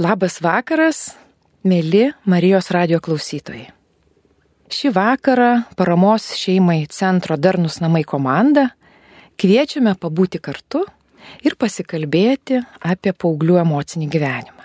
Labas 0.00 0.38
vakaras, 0.40 1.10
mėly 1.60 2.06
Marijos 2.24 2.70
radio 2.72 3.02
klausytojai. 3.04 3.66
Šį 4.72 4.94
vakarą 4.96 5.48
paramos 5.76 6.30
šeimai 6.40 6.86
Centro 6.88 7.36
Darnus 7.36 7.76
namai 7.84 8.00
komanda 8.08 8.70
kviečiame 9.36 9.92
pabūti 10.00 10.40
kartu 10.40 10.86
ir 11.44 11.58
pasikalbėti 11.60 12.62
apie 12.80 13.12
paauglių 13.12 13.60
emocinį 13.60 14.08
gyvenimą. 14.16 14.64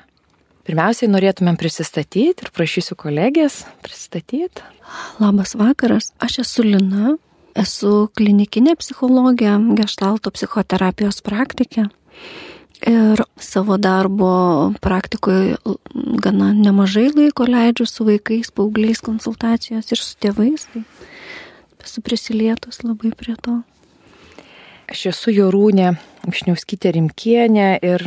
Pirmiausiai 0.63 1.11
norėtumėm 1.11 1.59
prisistatyti 1.59 2.47
ir 2.47 2.55
prašysiu 2.55 2.95
kolegės 2.95 3.65
pristatyti. 3.83 4.63
Labas 5.19 5.57
vakaras, 5.59 6.13
aš 6.15 6.45
esu 6.45 6.63
Lina, 6.63 7.17
esu 7.59 8.05
klinikinė 8.15 8.79
psichologė, 8.79 9.51
gestalto 9.83 10.31
psichoterapijos 10.31 11.19
praktikė. 11.27 11.89
Ir 12.85 13.21
savo 13.41 13.77
darbo 13.77 14.73
praktikoje 14.81 15.55
gana 16.21 16.51
nemažai 16.53 17.07
laiko 17.15 17.47
leidžiu 17.49 17.87
su 17.89 18.05
vaikais, 18.05 18.51
paaugliais 18.53 19.01
konsultacijos 19.01 19.89
ir 19.89 20.01
su 20.01 20.19
tėvais. 20.21 20.67
Tai 20.69 20.83
esu 21.85 22.03
prisilietus 22.05 22.83
labai 22.85 23.13
prie 23.17 23.33
to. 23.41 23.61
Aš 24.85 25.07
esu 25.13 25.33
Jorūnė 25.33 25.95
Višniauskytė 26.29 26.93
Rimkienė 26.93 27.69
ir 27.85 28.05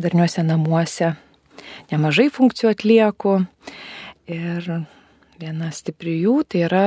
darniuose 0.00 0.44
namuose 0.44 1.12
nemažai 1.92 2.30
funkcijų 2.32 2.72
atlieku. 2.72 3.38
Ir 4.24 4.70
viena 5.36 5.68
stipri 5.68 6.16
jų 6.22 6.38
tai 6.48 6.64
yra 6.64 6.86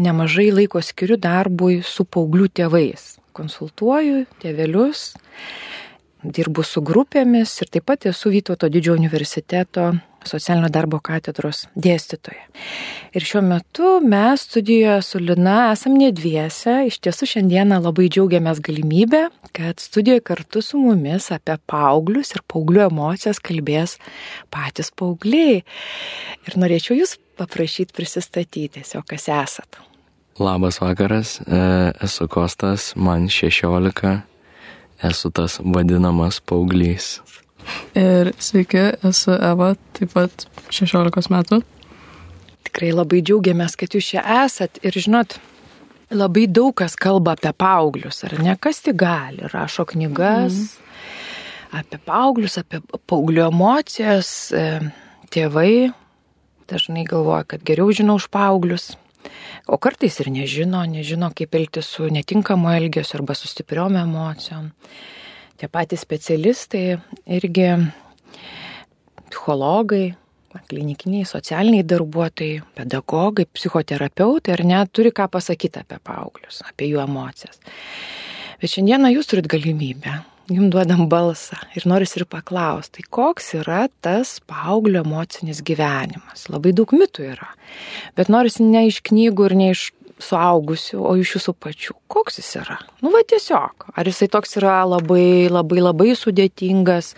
nemažai 0.00 0.50
laiko 0.52 0.82
skiriu 0.84 1.16
darbui 1.20 1.80
su 1.84 2.04
paauglių 2.04 2.50
tėvais. 2.60 3.14
Konsultuoju 3.36 4.26
tėvelius 4.42 5.14
dirbu 6.22 6.64
su 6.66 6.82
grupėmis 6.84 7.52
ir 7.62 7.72
taip 7.72 7.88
pat 7.88 8.06
esu 8.10 8.32
Vytauto 8.32 8.68
didžiojo 8.68 8.98
universiteto 8.98 9.90
socialinio 10.26 10.68
darbo 10.68 10.98
katedros 11.00 11.64
dėstytoja. 11.80 12.42
Ir 13.16 13.24
šiuo 13.24 13.40
metu 13.44 13.96
mes 14.04 14.44
studijoje 14.44 15.00
su 15.06 15.20
Lina 15.22 15.70
esam 15.72 15.96
ne 15.98 16.10
dviese, 16.12 16.82
iš 16.90 17.00
tiesų 17.04 17.28
šiandieną 17.34 17.80
labai 17.80 18.10
džiaugiamės 18.12 18.60
galimybę, 18.64 19.26
kad 19.56 19.80
studijoje 19.80 20.24
kartu 20.28 20.62
su 20.64 20.80
mumis 20.80 21.30
apie 21.34 21.56
paauglius 21.70 22.34
ir 22.36 22.44
paauglių 22.50 22.86
emocijas 22.90 23.40
kalbės 23.42 23.96
patys 24.52 24.92
paaugliai. 24.92 25.62
Ir 26.46 26.58
norėčiau 26.60 27.00
jūs 27.00 27.16
paprašyti 27.40 27.96
prisistatyti 27.96 28.68
tiesiog, 28.76 29.08
kas 29.08 29.30
esat. 29.32 29.80
Labas 30.40 30.78
vakaras, 30.80 31.38
e, 31.44 31.60
esu 32.04 32.28
Kostas, 32.28 32.94
man 32.96 33.26
16, 33.28 34.20
esu 35.06 35.30
tas 35.34 35.58
vadinamas 35.64 36.40
paauglys. 36.40 37.18
Ir 37.98 38.32
sveiki, 38.40 38.86
esu 39.06 39.34
Eva, 39.36 39.74
taip 39.96 40.14
pat 40.16 40.46
16 40.72 41.30
metų. 41.32 41.60
Tikrai 42.68 42.90
labai 42.94 43.20
džiaugiamės, 43.26 43.76
kad 43.78 43.94
jūs 43.96 44.12
čia 44.12 44.24
esat 44.44 44.80
ir 44.86 44.96
žinot, 44.96 45.38
labai 46.10 46.46
daug 46.50 46.74
kas 46.78 46.96
kalba 46.98 47.34
apie 47.36 47.52
paauglius, 47.56 48.22
ar 48.26 48.36
ne, 48.42 48.54
kas 48.60 48.82
tik 48.84 48.98
gali, 49.00 49.46
rašo 49.52 49.86
knygas 49.90 50.56
mm. 50.56 51.80
apie 51.82 52.00
paauglius, 52.06 52.58
apie 52.62 52.82
paauglių 53.10 53.46
emocijas, 53.48 54.32
tėvai 55.34 55.90
dažnai 56.70 57.04
galvoja, 57.08 57.44
kad 57.50 57.64
geriau 57.66 57.90
žinau 57.94 58.18
už 58.20 58.28
paauglius. 58.30 58.92
O 59.70 59.78
kartais 59.78 60.18
ir 60.22 60.30
nežino, 60.32 60.82
nežino, 60.88 61.30
kaip 61.36 61.54
elgtis 61.54 61.90
su 61.96 62.08
netinkamu 62.12 62.72
elgesiu 62.74 63.20
arba 63.20 63.36
su 63.38 63.50
stipriom 63.50 63.98
emocijom. 64.00 64.70
Tie 65.60 65.68
patys 65.68 66.02
specialistai 66.06 66.84
irgi 67.36 67.68
psichologai, 69.30 70.14
klinikiniai, 70.70 71.26
socialiniai 71.28 71.86
darbuotojai, 71.86 72.62
pedagogai, 72.74 73.46
psichoterapeutai 73.46 74.56
ar 74.56 74.64
net 74.66 74.90
turi 74.92 75.12
ką 75.14 75.28
pasakyti 75.30 75.82
apie 75.82 76.00
paauglius, 76.02 76.62
apie 76.66 76.90
jų 76.90 77.04
emocijas. 77.04 77.60
Bet 78.60 78.74
šiandieną 78.74 79.12
jūs 79.14 79.30
turit 79.30 79.46
galimybę 79.50 80.18
jums 80.50 80.72
duodam 80.74 81.06
balsą 81.10 81.58
ir 81.78 81.86
noris 81.88 82.16
ir 82.18 82.26
paklausti, 82.30 83.00
tai 83.00 83.06
koks 83.16 83.54
yra 83.60 83.84
tas 84.04 84.38
paauglio 84.50 85.04
emocinis 85.04 85.62
gyvenimas. 85.66 86.48
Labai 86.50 86.74
daug 86.76 86.92
mitų 86.96 87.30
yra, 87.34 87.48
bet 88.18 88.32
noris 88.32 88.58
ne 88.62 88.86
iš 88.90 89.00
knygų 89.06 89.50
ir 89.50 89.56
ne 89.60 89.70
iš 89.74 89.88
suaugusių, 90.20 91.00
o 91.00 91.14
iš 91.20 91.36
jūsų 91.36 91.54
pačių. 91.64 91.96
Koks 92.12 92.40
jis 92.40 92.50
yra? 92.60 92.76
Nu 93.00 93.12
va 93.14 93.22
tiesiog. 93.26 93.88
Ar 93.96 94.08
jisai 94.08 94.28
toks 94.32 94.58
yra 94.60 94.82
labai, 94.88 95.48
labai, 95.48 95.80
labai 95.80 96.12
sudėtingas, 96.18 97.14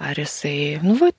ar 0.00 0.18
jisai, 0.18 0.80
nu 0.84 0.96
va, 1.00 1.10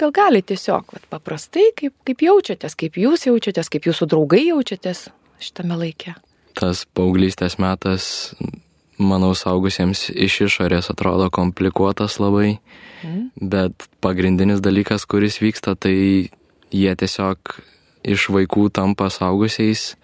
gal 0.00 0.14
gali 0.14 0.42
tiesiog, 0.42 0.96
va, 0.96 1.02
paprastai, 1.18 1.70
kaip, 1.76 1.96
kaip 2.08 2.24
jaučiatės, 2.24 2.76
kaip 2.78 2.98
jūs 3.00 3.28
jaučiatės, 3.28 3.70
kaip 3.72 3.90
jūsų 3.90 4.08
draugai 4.10 4.46
jaučiatės 4.48 5.08
šitame 5.44 5.78
laikė. 5.82 6.16
Tas 6.54 6.84
paauglystės 6.94 7.58
metas 7.58 8.06
manau, 8.98 9.32
saugusiems 9.34 10.08
iš 10.10 10.40
išorės 10.48 10.90
atrodo 10.92 11.30
komplikuotas 11.34 12.18
labai, 12.22 12.58
mm. 13.02 13.30
bet 13.40 13.88
pagrindinis 14.04 14.62
dalykas, 14.64 15.06
kuris 15.10 15.40
vyksta, 15.42 15.74
tai 15.74 16.30
jie 16.74 16.94
tiesiog 16.98 17.56
iš 18.04 18.28
vaikų 18.34 18.68
tampa 18.74 19.08
saugusiais 19.12 19.94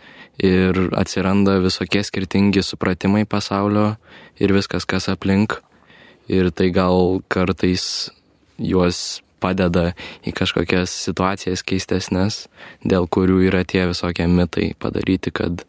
ir 0.41 0.79
atsiranda 0.97 1.59
visokie 1.61 2.03
skirtingi 2.07 2.63
supratimai 2.65 3.27
pasaulio 3.29 3.95
ir 4.41 4.55
viskas, 4.57 4.87
kas 4.89 5.11
aplink. 5.13 5.61
Ir 6.31 6.53
tai 6.55 6.71
gal 6.71 7.21
kartais 7.29 8.11
juos 8.57 9.21
padeda 9.41 9.91
į 10.23 10.35
kažkokias 10.37 10.93
situacijas 11.09 11.65
keistesnės, 11.67 12.45
dėl 12.85 13.09
kurių 13.11 13.41
yra 13.49 13.65
tie 13.65 13.87
visokie 13.89 14.29
mitai 14.31 14.71
padaryti, 14.79 15.33
kad, 15.35 15.65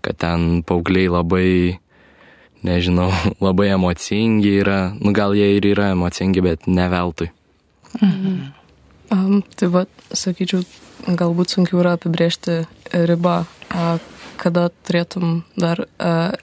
kad 0.00 0.18
ten 0.22 0.62
paaugliai 0.66 1.10
labai 1.12 1.81
nežinau, 2.66 3.10
labai 3.46 3.70
emocingi 3.74 4.56
yra, 4.62 4.80
nu 5.00 5.14
gal 5.16 5.36
jie 5.38 5.54
ir 5.56 5.68
yra 5.74 5.92
emocingi, 5.96 6.44
bet 6.44 6.66
ne 6.66 6.88
veltui. 6.92 7.30
Mhm. 8.00 8.40
Um, 9.12 9.42
tai 9.58 9.68
va, 9.68 9.84
sakyčiau, 10.16 10.62
galbūt 11.04 11.52
sunkiau 11.52 11.82
yra 11.82 11.98
apibriežti 11.98 12.62
ribą, 12.92 13.42
kada 14.40 14.70
turėtum 14.86 15.42
dar 15.60 15.84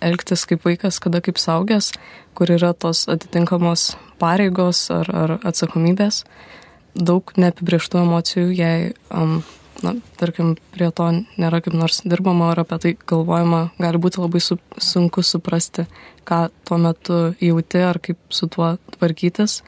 elgtis 0.06 0.46
kaip 0.46 0.68
vaikas, 0.68 1.00
kada 1.02 1.22
kaip 1.26 1.42
saugęs, 1.42 1.92
kur 2.38 2.52
yra 2.54 2.76
tos 2.78 3.08
atitinkamos 3.10 3.96
pareigos 4.22 4.86
ar, 4.94 5.10
ar 5.10 5.36
atsakomybės. 5.42 6.24
Daug 6.94 7.34
neapibrieštų 7.40 8.04
emocijų, 8.04 8.46
jei 8.54 8.92
um, 9.10 9.40
na, 9.86 9.96
tarkim, 10.20 10.56
prie 10.74 10.90
to 10.96 11.08
nėra 11.40 11.62
kaip 11.64 11.76
nors 11.78 12.02
dirbama 12.08 12.52
ar 12.54 12.64
apie 12.64 12.80
tai 12.84 12.94
galvojama, 13.10 13.70
gali 13.80 14.02
būti 14.02 14.22
labai 14.22 14.42
su, 14.44 14.60
sunku 14.78 15.24
suprasti, 15.26 15.86
ką 16.28 16.48
tuo 16.68 16.80
metu 16.82 17.20
jauti 17.42 17.84
ar 17.84 18.02
kaip 18.04 18.20
su 18.34 18.50
tuo 18.52 18.76
tvarkytis. 18.98 19.62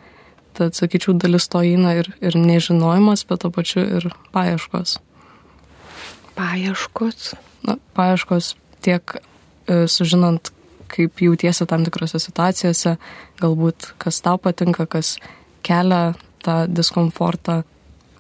Tad, 0.57 0.75
sakyčiau, 0.75 1.16
dalis 1.16 1.47
to 1.47 1.61
įeina 1.63 1.95
ir, 2.01 2.11
ir 2.19 2.35
nežinojimas, 2.35 3.23
bet 3.29 3.44
to 3.44 3.51
pačiu 3.55 3.85
ir 3.88 4.09
paieškos. 4.35 4.97
Paieškos? 6.35 7.33
Na, 7.67 7.77
paieškos 7.95 8.55
tiek 8.83 9.16
e, 9.16 9.85
sužinant, 9.88 10.51
kaip 10.91 11.23
jautiesi 11.23 11.67
tam 11.69 11.85
tikrose 11.88 12.19
situacijose, 12.19 12.97
galbūt 13.39 13.94
kas 14.01 14.19
tau 14.25 14.35
patinka, 14.41 14.89
kas 14.91 15.16
kelia 15.63 16.11
tą 16.44 16.66
diskomfortą. 16.67 17.61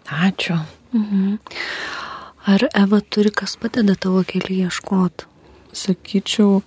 Ačiū. 0.07 0.61
Mhm. 0.93 1.37
Ar 2.45 2.67
Eva 2.73 2.99
turi 2.99 3.31
kas 3.31 3.55
padeda 3.55 3.95
tavo 3.95 4.23
kelią 4.27 4.65
ieškoti? 4.67 5.27
Sakyčiau, 5.77 6.61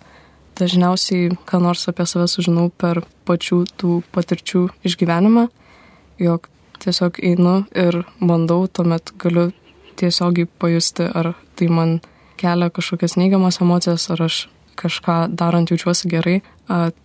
dažniausiai, 0.56 1.34
ką 1.44 1.60
nors 1.60 1.88
apie 1.90 2.06
save 2.06 2.28
sužinau 2.30 2.70
per 2.70 3.02
pačių 3.26 3.64
tų 3.80 3.98
patirčių 4.14 4.68
išgyvenimą, 4.86 5.48
jog 6.22 6.48
tiesiog 6.80 7.18
einu 7.18 7.64
ir 7.74 8.04
bandau, 8.20 8.64
tuomet 8.68 9.12
galiu 9.18 9.50
tiesiogiai 9.98 10.46
pajusti, 10.46 11.04
ar 11.04 11.34
tai 11.58 11.68
man 11.68 11.98
kelia 12.40 12.70
kažkokias 12.70 13.16
neigiamas 13.18 13.60
emocijas, 13.60 14.08
ar 14.10 14.24
aš 14.28 14.46
kažką 14.78 15.34
darant 15.34 15.70
jaučiuosi 15.70 16.10
gerai. 16.10 16.40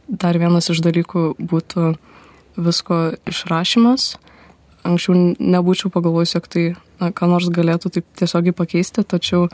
Dar 0.08 0.40
vienas 0.42 0.70
iš 0.72 0.82
dalykų 0.86 1.26
būtų 1.40 1.94
visko 2.58 3.00
išrašymas. 3.30 4.16
Anksčiau 4.88 5.36
nebūčiau 5.38 5.92
pagalvojus, 5.94 6.36
jog 6.38 6.48
tai 6.50 6.66
na, 7.00 7.12
ką 7.16 7.30
nors 7.32 7.50
galėtų 7.54 7.94
taip 7.96 8.08
tiesiogiai 8.20 8.56
pakeisti, 8.56 9.04
tačiau 9.04 9.48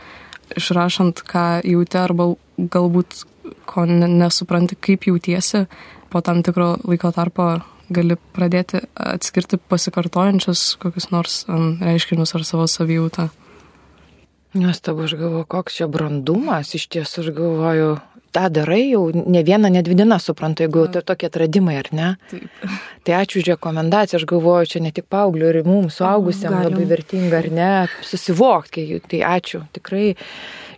išrašant, 0.56 1.24
ką 1.25 1.45
jauti 1.65 2.01
arba 2.01 2.33
galbūt 2.57 3.24
ko 3.69 3.86
nesupranti, 3.86 4.77
kaip 4.77 5.07
jautiesi, 5.09 5.65
po 6.09 6.21
tam 6.25 6.44
tikro 6.45 6.75
laiko 6.86 7.12
tarpo 7.15 7.50
gali 7.94 8.18
pradėti 8.33 8.81
atskirti 8.97 9.59
pasikartojančius 9.69 10.75
kokius 10.81 11.12
nors 11.13 11.44
reiškinius 11.50 12.33
ar 12.38 12.45
savo 12.47 12.65
savijautą. 12.69 13.30
Nuostabu, 14.56 15.03
aš 15.03 15.18
galvoju, 15.19 15.45
koks 15.51 15.81
čia 15.81 15.88
brandumas, 15.92 16.71
iš 16.77 16.88
tiesų 16.94 17.25
aš 17.25 17.31
galvoju, 17.36 17.89
tą 18.36 18.50
darai 18.52 18.84
jau 18.90 19.08
ne 19.16 19.44
vieną, 19.48 19.72
ne 19.72 19.82
dvi 19.86 19.96
dienas, 20.02 20.28
suprantu, 20.28 20.66
jeigu 20.66 20.86
tai 20.92 21.04
tokie 21.08 21.30
atradimai, 21.30 21.78
ar 21.82 21.90
ne? 21.96 22.10
Taip. 22.32 22.68
Tai 23.06 23.14
ačiū 23.22 23.44
už 23.44 23.52
rekomendaciją, 23.54 24.18
aš 24.18 24.24
galvoju, 24.26 24.70
čia 24.72 24.80
ne 24.82 24.90
tik 24.90 25.06
paaugliu, 25.14 25.46
ir 25.52 25.60
mums, 25.68 26.00
suaugusiam 26.00 26.56
labai 26.58 26.88
vertinga, 26.90 27.38
ar 27.38 27.50
ne, 27.54 27.68
susivokti, 28.02 28.88
tai 29.06 29.20
ačiū, 29.30 29.60
tikrai 29.78 30.16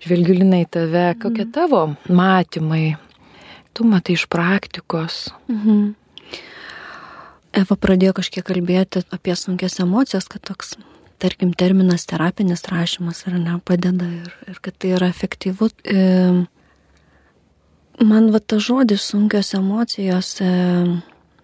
žvelgiu 0.04 0.36
linai 0.42 0.66
tave, 0.68 1.06
kokie 1.22 1.46
mhm. 1.46 1.54
tavo 1.56 1.86
matymai, 2.12 2.98
tu 3.72 3.88
matai 3.88 4.18
iš 4.20 4.28
praktikos. 4.28 5.30
Mhm. 5.48 5.96
Eva 7.58 7.80
pradėjo 7.80 8.18
kažkiek 8.20 8.46
kalbėti 8.46 9.06
apie 9.16 9.38
sunkias 9.40 9.80
emocijas, 9.80 10.28
kad 10.28 10.44
toks, 10.52 10.76
tarkim, 11.24 11.56
terminas 11.56 12.04
terapinis 12.12 12.68
rašymas 12.68 13.24
ar 13.32 13.40
ne 13.40 13.56
padeda 13.64 14.12
ir, 14.20 14.36
ir 14.52 14.60
kad 14.62 14.76
tai 14.76 14.92
yra 15.00 15.08
efektyvu. 15.16 15.72
E, 17.98 18.04
man 18.04 18.32
va 18.34 18.40
ta 18.40 18.60
žodis 18.60 19.06
sunkios 19.12 19.54
emocijos 19.58 20.42
e, 20.42 20.50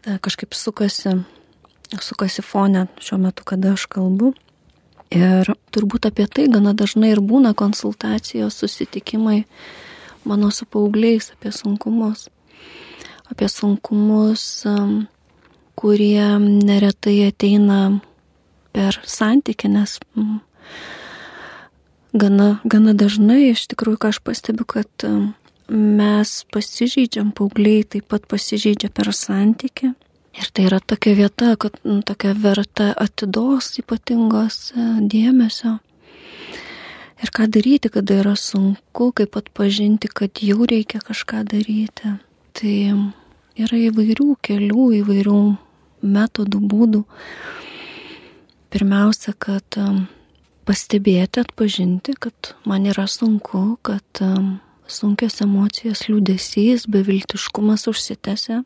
e, 0.06 0.18
kažkaip 0.22 0.54
sukasi, 0.54 1.18
sukasi 2.02 2.42
fone 2.42 2.88
šiuo 3.00 3.20
metu, 3.26 3.46
kada 3.46 3.74
aš 3.74 3.88
kalbu. 3.90 4.34
Ir 5.14 5.50
turbūt 5.74 6.08
apie 6.10 6.26
tai 6.26 6.48
gana 6.50 6.74
dažnai 6.74 7.12
ir 7.14 7.22
būna 7.22 7.54
konsultacijos, 7.54 8.58
susitikimai 8.58 9.44
mano 10.26 10.50
su 10.50 10.66
paaugliais 10.66 11.34
apie 11.36 11.52
sunkumus. 11.54 12.30
Apie 13.30 13.50
sunkumus 13.50 14.64
kurie 15.76 16.26
neretai 16.40 17.20
ateina 17.28 18.00
per 18.74 18.98
santykį, 19.06 19.70
nes 19.74 19.98
mm, 20.16 20.40
gana, 22.18 22.50
gana 22.64 22.94
dažnai 22.98 23.52
iš 23.52 23.68
tikrųjų, 23.74 24.02
ką 24.02 24.14
aš 24.14 24.22
pastebiu, 24.26 24.66
kad 24.70 25.08
mes 25.72 26.32
pasižydžiam, 26.54 27.32
paaugliai 27.36 27.84
taip 27.88 28.10
pat 28.12 28.28
pasižydžia 28.32 28.92
per 28.94 29.12
santykį. 29.16 29.94
Ir 30.34 30.50
tai 30.50 30.66
yra 30.66 30.80
tokia 30.82 31.14
vieta, 31.14 31.54
kad 31.62 31.78
nu, 31.86 32.02
tokia 32.02 32.34
verta 32.34 32.90
atidos 32.98 33.76
ypatingos 33.78 34.72
e, 34.74 34.86
dėmesio. 35.12 35.78
Ir 37.24 37.32
ką 37.32 37.46
daryti, 37.54 37.92
kada 37.94 38.18
yra 38.20 38.34
sunku, 38.36 39.12
kaip 39.16 39.38
atpažinti, 39.40 40.10
kad 40.10 40.42
jau 40.44 40.66
reikia 40.68 41.00
kažką 41.06 41.44
daryti. 41.48 42.16
Tai 42.58 42.74
yra 43.62 43.80
įvairių 43.88 44.34
kelių, 44.44 44.88
įvairių 45.00 45.38
metodų, 46.04 46.60
būdų. 46.74 47.04
Pirmiausia, 48.74 49.36
kad 49.38 49.78
um, 49.80 50.04
pastebėti, 50.68 51.44
atpažinti, 51.46 52.18
kad 52.20 52.54
man 52.68 52.90
yra 52.90 53.06
sunku, 53.08 53.78
kad 53.86 54.24
um, 54.26 54.58
sunkios 54.94 55.42
emocijos, 55.44 56.06
liūdėsys, 56.10 56.88
beviltiškumas 56.92 57.88
užsitęsia. 57.92 58.62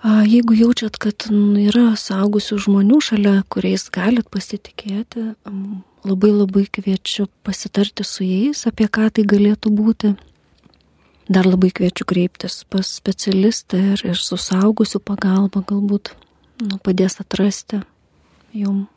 Jeigu 0.00 0.56
jaučiat, 0.56 0.96
kad 0.96 1.26
yra 1.60 1.90
saugusių 2.00 2.56
žmonių 2.64 3.02
šalia, 3.04 3.34
kuriais 3.52 3.84
galit 3.92 4.30
pasitikėti, 4.32 5.34
labai 6.08 6.32
labai 6.32 6.64
kviečiu 6.72 7.28
pasitarti 7.44 8.06
su 8.08 8.24
jais, 8.24 8.64
apie 8.70 8.88
ką 8.88 9.10
tai 9.12 9.26
galėtų 9.28 9.72
būti, 9.76 10.14
Dar 11.30 11.46
labai 11.46 11.68
kviečiu 11.70 12.02
kreiptis 12.10 12.64
pas 12.66 12.88
specialistą 12.90 13.78
ir, 13.92 14.00
ir 14.02 14.18
su 14.18 14.34
saugusiu 14.34 14.98
pagalba 14.98 15.60
galbūt 15.62 16.10
nu, 16.66 16.78
padės 16.82 17.20
atrasti 17.22 17.78
jum 18.50 18.88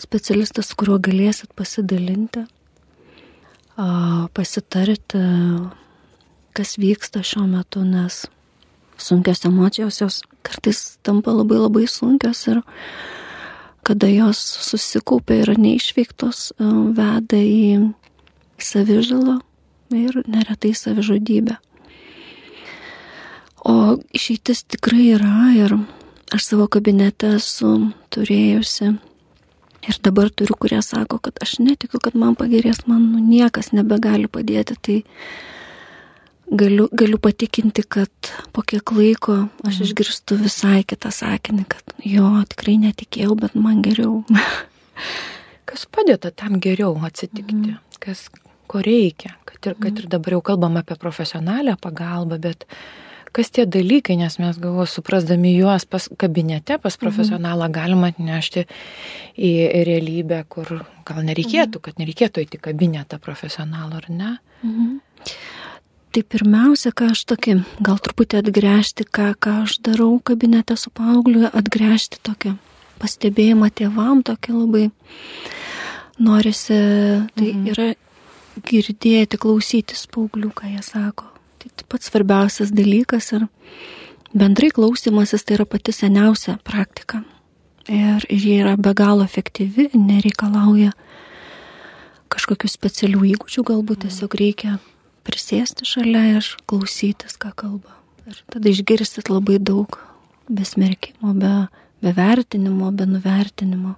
specialistas, 0.00 0.70
kuriuo 0.72 0.96
galėsit 0.96 1.52
pasidalinti, 1.52 2.46
pasitarti, 3.76 5.20
kas 6.56 6.76
vyksta 6.80 7.22
šiuo 7.26 7.46
metu, 7.50 7.84
nes 7.84 8.24
sunkios 8.96 9.44
emocijos 9.44 10.00
jos 10.00 10.22
kartais 10.42 10.98
tampa 11.04 11.34
labai 11.36 11.58
labai 11.60 11.84
sunkios 11.86 12.46
ir 12.48 12.62
kada 13.86 14.08
jos 14.08 14.40
susikaupia 14.66 15.44
ir 15.44 15.52
neišveiktos, 15.60 16.56
veda 16.96 17.38
į 17.38 17.92
savižalą, 18.58 19.36
ir 19.94 20.22
neretai 20.26 20.72
savižudybė. 20.74 21.54
O 23.66 23.98
išeitis 24.14 24.64
tikrai 24.72 25.12
yra 25.14 25.52
ir 25.54 25.76
aš 26.34 26.48
savo 26.50 26.66
kabinete 26.70 27.36
esu 27.38 27.92
turėjusi 28.14 28.96
ir 29.88 29.98
dabar 30.02 30.30
turiu, 30.30 30.56
kurie 30.58 30.80
sako, 30.82 31.18
kad 31.22 31.38
aš 31.42 31.58
netikiu, 31.62 32.00
kad 32.02 32.16
man 32.18 32.36
pagerės, 32.38 32.84
man 32.90 33.04
nu, 33.12 33.20
niekas 33.22 33.72
nebegali 33.76 34.30
padėti. 34.30 34.76
Tai 34.88 34.96
galiu, 36.50 36.88
galiu 36.92 37.20
patikinti, 37.22 37.84
kad 37.88 38.32
po 38.52 38.64
kiek 38.66 38.92
laiko 38.96 39.46
aš 39.66 39.80
mhm. 39.80 39.86
išgirstu 39.88 40.38
visai 40.40 40.82
kitą 40.88 41.12
sakinį, 41.14 41.66
kad 41.72 41.96
jo, 42.04 42.30
tikrai 42.52 42.78
netikėjau, 42.86 43.38
bet 43.46 43.56
man 43.58 43.82
geriau. 43.86 44.22
Kas 45.68 45.86
padeda 45.90 46.30
tam 46.30 46.60
geriau 46.62 46.94
atsitikti? 47.04 47.74
Mm. 47.74 47.80
Kas, 48.00 48.28
ko 48.70 48.78
reikia, 48.84 49.32
kad 49.48 49.66
ir, 49.66 49.74
kad 49.82 49.98
ir 49.98 50.06
dabar 50.10 50.36
jau 50.36 50.42
kalbam 50.46 50.78
apie 50.78 50.94
profesionalią 51.00 51.74
pagalbą, 51.82 52.38
bet 52.42 52.66
kas 53.36 53.52
tie 53.52 53.66
dalykai, 53.68 54.16
nes 54.20 54.38
mes 54.40 54.56
galvo, 54.62 54.86
suprasdami 54.88 55.52
juos 55.56 55.84
pas 55.88 56.08
kabinete, 56.20 56.78
pas 56.80 56.96
profesionalą 57.00 57.68
galima 57.72 58.10
atnešti 58.12 58.64
į 59.36 59.52
realybę, 59.88 60.40
kur 60.48 60.78
gal 61.06 61.20
nereikėtų, 61.26 61.82
kad 61.84 62.00
nereikėtų 62.00 62.46
įti 62.46 62.60
kabinetą 62.62 63.20
profesionalą, 63.22 64.00
ar 64.00 64.10
ne? 64.10 64.32
Mhm. 64.64 64.98
Tai 66.16 66.22
pirmiausia, 66.32 66.94
ką 66.96 67.10
aš 67.12 67.26
tokį, 67.28 67.58
gal 67.84 67.98
truputį 68.00 68.38
atgręžti, 68.40 69.04
ką, 69.04 69.34
ką 69.36 69.58
aš 69.66 69.76
darau 69.84 70.14
kabinete 70.24 70.72
su 70.80 70.88
paaugliu, 70.88 71.44
atgręžti 71.50 72.22
tokį 72.24 72.54
pastebėjimą 73.02 73.68
tėvam, 73.76 74.24
tokį 74.24 74.56
labai 74.56 74.86
norisi, 76.16 76.80
tai 77.36 77.52
mhm. 77.52 77.68
yra 77.74 77.88
girdėti, 78.64 79.36
klausytis 79.36 80.06
paauglių, 80.08 80.54
ką 80.56 80.72
jie 80.72 80.84
sako. 80.86 81.35
Tai 81.74 81.88
pats 81.90 82.10
svarbiausias 82.10 82.72
dalykas 82.74 83.32
ir 83.36 83.46
bendrai 84.36 84.70
klausimasis 84.74 85.44
tai 85.44 85.58
yra 85.58 85.66
pati 85.68 85.94
seniausia 85.94 86.58
praktika. 86.64 87.22
Ir, 87.86 88.24
jie 88.30 88.58
yra 88.64 88.74
be 88.76 88.90
galo 88.98 89.22
efektyvi, 89.22 89.92
nereikalauja 89.94 90.90
kažkokių 92.34 92.70
specialių 92.70 93.22
įgūdžių, 93.32 93.62
galbūt 93.68 94.02
tiesiog 94.06 94.34
reikia 94.38 94.78
prisėsti 95.26 95.86
šalia 95.86 96.24
ir 96.38 96.48
klausytis, 96.66 97.38
ką 97.38 97.52
kalba. 97.54 97.94
Ir 98.26 98.40
tada 98.50 98.70
išgirsit 98.72 99.30
labai 99.30 99.60
daug 99.62 100.00
besmerkimo, 100.50 101.34
be, 101.38 101.52
be 102.02 102.12
vertinimo, 102.16 102.90
be 102.90 103.06
nuvertinimo. 103.06 103.94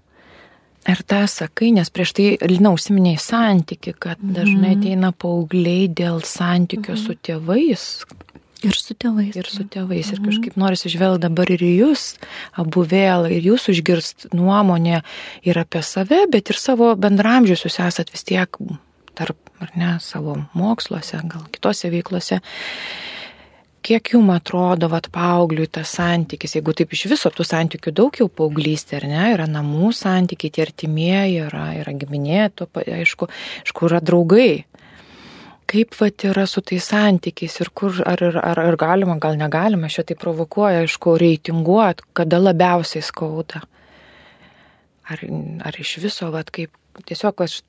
Ir 0.88 1.02
tą 1.04 1.24
sakai, 1.28 1.68
nes 1.76 1.90
prieš 1.92 2.14
tai 2.16 2.28
Lina 2.48 2.72
užsiminėjai 2.72 3.20
santyki, 3.20 3.92
kad 3.92 4.20
dažnai 4.22 4.72
mhm. 4.72 4.78
ateina 4.78 5.10
paaugliai 5.12 5.88
dėl 5.92 6.22
santykio 6.24 6.94
mm 6.94 6.96
-hmm. 6.96 7.04
su 7.04 7.16
tėvais. 7.28 7.84
Ir 8.66 8.74
su 8.74 8.94
tėvais. 8.94 9.36
Ir 9.36 9.46
su 9.46 9.64
tėvais. 9.64 10.06
-hmm. 10.06 10.12
Ir 10.12 10.20
mhm. 10.20 10.28
kažkaip 10.28 10.56
noriu 10.56 10.74
išvelgti 10.74 11.22
dabar 11.22 11.50
ir 11.50 11.62
jūs, 11.62 12.16
abu 12.52 12.84
vėl, 12.84 13.28
ir 13.30 13.42
jūs 13.52 13.68
užgirst 13.68 14.32
nuomonę 14.32 15.02
ir 15.42 15.58
apie 15.58 15.82
save, 15.82 16.26
bet 16.32 16.50
ir 16.50 16.56
savo 16.56 16.96
bendramžius 16.96 17.64
jūs 17.66 17.78
esat 17.88 18.10
vis 18.12 18.24
tiek 18.24 18.48
tarp, 19.14 19.36
ar 19.60 19.70
ne, 19.76 19.98
savo 20.00 20.36
moksluose, 20.54 21.20
gal 21.24 21.44
kitose 21.52 21.90
veiklose 21.90 22.40
kiek 23.88 24.12
jum 24.12 24.28
atrodo, 24.34 24.90
vat, 24.92 25.08
paaugliui 25.14 25.68
tas 25.72 25.94
santykis, 25.96 26.58
jeigu 26.58 26.74
taip 26.76 26.92
iš 26.92 27.06
viso 27.12 27.30
tų 27.32 27.46
santykių 27.48 27.92
daug 27.96 28.18
jau 28.20 28.28
paauglystė, 28.28 28.98
ar 29.00 29.06
ne, 29.08 29.22
yra 29.36 29.46
namų 29.48 29.92
santykiai, 29.96 30.52
tie 30.52 30.66
artimieji, 30.66 31.38
yra, 31.46 31.70
yra 31.80 31.94
giminė, 31.96 32.48
to, 32.54 32.68
aišku, 32.84 33.30
iš 33.64 33.74
kur 33.76 33.92
yra 33.92 34.02
draugai. 34.04 34.66
Kaip 35.68 35.96
vat 36.00 36.24
yra 36.24 36.46
su 36.48 36.62
tais 36.64 36.84
santykiais 36.92 37.58
ir 37.60 37.72
kur, 37.76 37.96
ar, 38.08 38.22
ar, 38.40 38.60
ar 38.62 38.76
galima, 38.80 39.18
gal 39.20 39.36
negalima, 39.40 39.90
šitai 39.92 40.16
provokuoja, 40.20 40.84
aišku, 40.84 41.16
reitinguot, 41.20 42.04
kada 42.16 42.40
labiausiai 42.40 43.04
skauda. 43.04 43.64
Ar, 45.08 45.24
ar 45.68 45.80
iš 45.80 45.96
viso, 46.04 46.28
vat, 46.32 46.52
kaip, 46.52 46.72
tiesiog 47.06 47.42
aš 47.44 47.60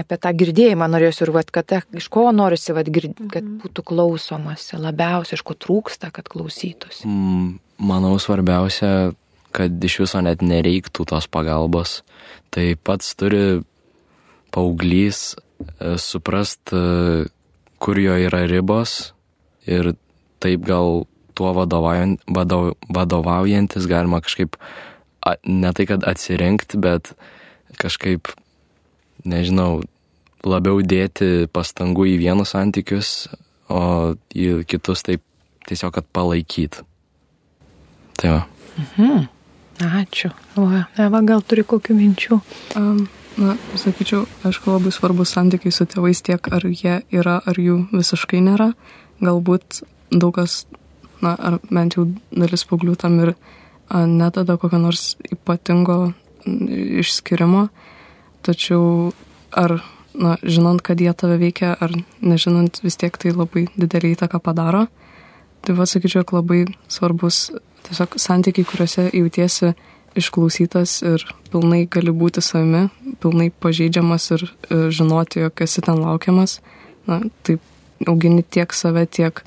apie 0.00 0.18
tą 0.20 0.32
girdėjimą 0.42 0.88
norėsiu 0.90 1.26
ir 1.26 1.32
vat, 1.36 1.50
kad 1.54 1.74
iš 1.98 2.08
ko 2.12 2.28
norisi, 2.34 2.74
vat, 2.76 2.88
gird, 2.92 3.16
kad 3.28 3.42
mhm. 3.44 3.58
būtų 3.62 3.84
klausomasi, 3.92 4.78
labiausiai 4.80 5.38
iš 5.38 5.44
ko 5.46 5.56
trūksta, 5.58 6.12
kad 6.14 6.30
klausytųsi. 6.32 7.06
Mm, 7.08 7.58
manau, 7.82 8.14
svarbiausia, 8.22 9.12
kad 9.52 9.84
iš 9.84 10.00
viso 10.04 10.22
net 10.24 10.42
nereiktų 10.44 11.06
tos 11.12 11.28
pagalbos. 11.30 12.00
Tai 12.52 12.66
pats 12.84 13.14
turi 13.18 13.62
paauglys 14.52 15.32
e, 15.34 15.96
suprast, 16.00 16.72
e, 16.72 17.26
kur 17.82 17.98
jo 17.98 18.16
yra 18.28 18.44
ribos 18.48 19.12
ir 19.66 19.94
taip 20.42 20.64
gal 20.66 21.04
tuo 21.38 21.52
vadovaujant, 21.56 22.20
vadov, 22.28 22.74
vadovaujantis 22.92 23.86
galima 23.90 24.20
kažkaip 24.24 24.58
ne 25.46 25.70
tai, 25.72 25.86
kad 25.88 26.04
atsirinkti, 26.06 26.80
bet 26.82 27.12
kažkaip 27.80 28.32
nežinau, 29.28 29.82
labiau 30.46 30.82
dėti 30.82 31.48
pastangų 31.52 32.08
į 32.12 32.16
vienus 32.22 32.54
santykius, 32.56 33.12
o 33.72 34.14
į 34.34 34.64
kitus 34.68 35.04
taip 35.06 35.22
tiesiog, 35.68 35.94
kad 35.94 36.08
palaikyt. 36.12 36.82
Tai 38.20 38.34
va. 38.34 38.42
Mhm. 38.78 39.28
Ačiū. 39.82 40.30
O, 40.60 40.68
Eva, 41.00 41.20
gal 41.26 41.42
turi 41.42 41.64
kokių 41.66 41.96
minčių? 41.96 42.38
Um, 42.78 43.06
na, 43.40 43.56
sakyčiau, 43.78 44.26
aišku, 44.46 44.70
labai 44.70 44.92
svarbus 44.94 45.32
santykiai 45.34 45.74
su 45.74 45.86
tėvais 45.88 46.22
tiek, 46.22 46.38
ar 46.52 46.66
jie 46.68 47.00
yra, 47.10 47.40
ar 47.40 47.58
jų 47.58 47.88
visiškai 47.90 48.42
nėra. 48.44 48.72
Galbūt 49.22 49.82
daug 50.12 50.36
kas, 50.36 50.66
na, 51.24 51.34
ar 51.34 51.58
bent 51.70 51.96
jau 51.96 52.06
dalis 52.30 52.66
paauglių 52.68 52.94
tam 53.00 53.18
ir 53.24 53.34
a, 53.34 54.04
netada 54.06 54.58
kokio 54.60 54.78
nors 54.82 55.16
ypatingo 55.32 56.12
išskirimo, 56.46 57.68
tačiau 58.42 59.12
ar, 59.52 59.78
na, 60.14 60.36
žinant, 60.42 60.82
kad 60.84 61.00
jie 61.00 61.12
tave 61.16 61.38
veikia, 61.40 61.74
ar 61.80 61.94
nežinant, 62.20 62.82
vis 62.84 62.98
tiek 63.00 63.16
tai 63.16 63.34
labai 63.36 63.66
didelį 63.76 64.16
įtaką 64.16 64.42
padaro. 64.42 64.86
Tai 65.62 65.76
va, 65.78 65.86
sakyčiau, 65.86 66.26
labai 66.34 66.64
svarbus 66.90 67.50
tiesiog 67.86 68.18
santykiai, 68.20 68.66
kuriuose 68.66 69.08
jautiesi 69.12 69.72
išklausytas 70.18 70.98
ir 71.06 71.24
pilnai 71.52 71.86
gali 71.90 72.12
būti 72.12 72.42
savimi, 72.44 72.88
pilnai 73.22 73.48
pažeidžiamas 73.62 74.28
ir 74.36 74.44
e, 74.44 74.80
žinoti, 74.92 75.40
jog 75.46 75.64
esi 75.64 75.84
ten 75.84 76.02
laukiamas. 76.02 76.58
Na, 77.08 77.20
taip 77.46 77.62
augini 78.08 78.42
tiek 78.42 78.74
save, 78.76 79.06
tiek 79.06 79.42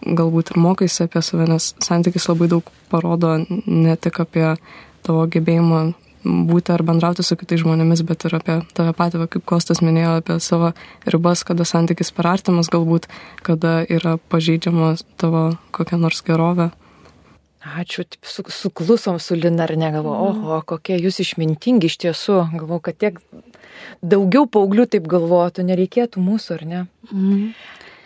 galbūt 0.00 0.52
ir 0.52 0.60
mokaisi 0.60 1.04
apie 1.04 1.22
save, 1.24 1.46
nes 1.50 1.72
santykis 1.84 2.28
labai 2.30 2.48
daug 2.50 2.70
parodo 2.90 3.36
ne 3.66 3.96
tik 4.00 4.22
apie 4.24 4.54
tavo 5.06 5.26
gebėjimą 5.30 5.82
būti 6.24 6.74
ar 6.74 6.84
bendrauti 6.86 7.24
su 7.24 7.36
kitais 7.40 7.62
žmonėmis, 7.62 8.02
bet 8.06 8.26
ir 8.28 8.36
apie 8.36 8.58
tave 8.76 8.92
patį, 8.96 9.24
kaip 9.32 9.46
Kostas 9.48 9.80
minėjo, 9.84 10.18
apie 10.20 10.36
savo 10.44 10.72
ribas, 11.06 11.44
kada 11.48 11.64
santykis 11.64 12.12
per 12.16 12.28
artimas 12.30 12.70
galbūt, 12.72 13.08
kada 13.46 13.80
yra 13.88 14.18
pažeidžiama 14.32 14.94
tavo 15.20 15.50
kokia 15.76 16.00
nors 16.00 16.22
gerovė. 16.26 16.70
Ačiū, 17.60 18.06
taip, 18.08 18.24
su, 18.24 18.42
suklusom 18.48 19.18
su 19.20 19.36
Lina 19.36 19.66
ar 19.66 19.74
negalvo, 19.76 20.14
mm. 20.14 20.28
oho, 20.30 20.60
kokie 20.64 20.96
jūs 20.96 21.20
išmintingi 21.20 21.90
iš 21.90 21.98
tiesų. 22.00 22.38
Galvoju, 22.56 22.84
kad 22.86 22.96
tiek 22.96 23.18
daugiau 24.00 24.46
paauglių 24.48 24.86
taip 24.94 25.04
galvotų, 25.10 25.66
nereikėtų 25.68 26.24
mūsų, 26.24 26.56
ar 26.56 26.64
ne? 26.70 26.80
Mm. 27.12 27.52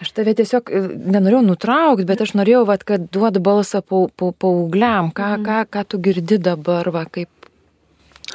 Aš 0.02 0.10
tave 0.16 0.34
tiesiog 0.34 0.74
e, 0.74 0.82
nenorėjau 1.14 1.44
nutraukti, 1.46 2.06
bet 2.08 2.24
aš 2.26 2.34
norėjau, 2.34 2.64
vat, 2.66 2.82
kad 2.88 3.06
duodu 3.14 3.38
balsą 3.46 3.78
pa, 3.86 4.02
pa, 4.10 4.32
paaugliam, 4.34 5.12
ką, 5.14 5.30
mm. 5.38 5.46
ką, 5.46 5.60
ką 5.70 5.86
tu 5.86 6.02
girdi 6.02 6.40
dabar, 6.42 6.90
va, 6.90 7.06
kaip. 7.06 7.30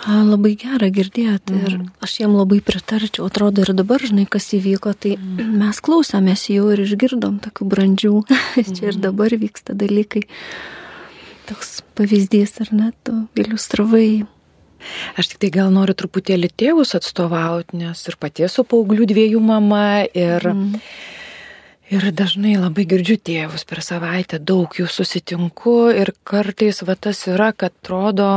A, 0.07 0.21
labai 0.23 0.53
gera 0.59 0.87
girdėti 0.93 1.53
mm. 1.55 1.63
ir 1.67 1.73
aš 2.05 2.15
jiem 2.21 2.35
labai 2.37 2.61
pritarčiau, 2.63 3.27
atrodo 3.27 3.65
ir 3.65 3.73
dabar, 3.75 3.99
žinai, 3.99 4.23
kas 4.31 4.47
įvyko, 4.55 4.93
tai 4.95 5.15
mm. 5.17 5.53
mes 5.63 5.81
klausomės 5.83 6.45
jau 6.53 6.69
ir 6.73 6.83
išgirdom 6.85 7.39
tokių 7.43 7.67
brandžių, 7.73 8.15
čia 8.75 8.91
ir 8.93 8.99
dabar 9.03 9.35
vyksta 9.35 9.75
dalykai 9.77 10.23
toks 11.49 11.79
pavyzdys, 11.97 12.59
ar 12.63 12.73
ne, 12.75 12.91
tu 13.03 13.15
iliustravai. 13.41 14.23
Aš 15.19 15.33
tik 15.33 15.41
tai 15.43 15.49
gal 15.51 15.71
noriu 15.75 15.95
truputėlį 15.97 16.51
tėvus 16.55 16.93
atstovauti, 16.95 17.81
nes 17.81 18.03
ir 18.07 18.15
paties 18.21 18.55
su 18.55 18.63
paauglių 18.63 19.09
dviejų 19.09 19.41
mama 19.43 20.05
ir... 20.07 20.45
Mm. 20.53 20.77
Ir 21.89 22.03
dažnai 22.13 22.51
labai 22.53 22.83
girdžiu 22.85 23.15
tėvus 23.17 23.63
per 23.65 23.79
savaitę, 23.81 24.37
daug 24.37 24.75
jų 24.77 24.85
susitinku 24.93 25.87
ir 25.89 26.11
kartais 26.21 26.83
va 26.85 26.93
tas 26.93 27.23
yra, 27.25 27.47
kad 27.49 27.73
atrodo 27.73 28.27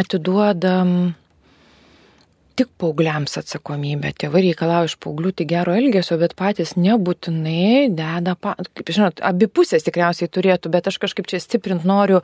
atiduodam 0.00 1.14
tik 2.56 2.70
paaugliams 2.80 3.36
atsakomybė. 3.40 4.14
Tėvai 4.16 4.42
reikalauja 4.46 4.90
iš 4.90 4.96
paauglių 5.04 5.34
tik 5.36 5.50
gero 5.50 5.74
elgesio, 5.76 6.16
bet 6.20 6.36
patys 6.38 6.74
nebūtinai 6.80 7.92
deda, 7.92 8.36
pa... 8.40 8.54
kaip 8.56 8.92
žinot, 8.96 9.20
abi 9.24 9.48
pusės 9.52 9.84
tikriausiai 9.84 10.32
turėtų, 10.32 10.72
bet 10.72 10.88
aš 10.88 11.00
kažkaip 11.04 11.28
čia 11.28 11.42
stiprint 11.42 11.84
noriu 11.88 12.22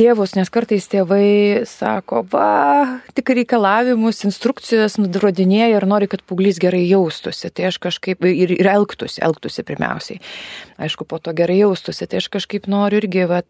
tėvus, 0.00 0.34
nes 0.38 0.48
kartais 0.52 0.86
tėvai 0.90 1.66
sako, 1.68 2.22
va, 2.32 3.00
tik 3.16 3.32
reikalavimus, 3.36 4.22
instrukcijas 4.28 4.96
nurodinėja 5.00 5.76
ir 5.76 5.86
nori, 5.88 6.08
kad 6.10 6.24
paauglys 6.24 6.60
gerai 6.62 6.82
jaustųsi. 6.86 7.50
Tai 7.52 7.68
aš 7.70 7.80
kažkaip 7.82 8.24
ir, 8.28 8.54
ir 8.56 8.70
elgtųsi, 8.72 9.20
elgtųsi 9.26 9.64
pirmiausiai. 9.68 10.20
Aišku, 10.80 11.06
po 11.08 11.20
to 11.20 11.34
gerai 11.36 11.60
jaustųsi. 11.60 12.08
Tai 12.08 12.22
aš 12.22 12.30
kažkaip 12.32 12.68
noriu 12.70 13.02
irgi, 13.02 13.26
va, 13.28 13.42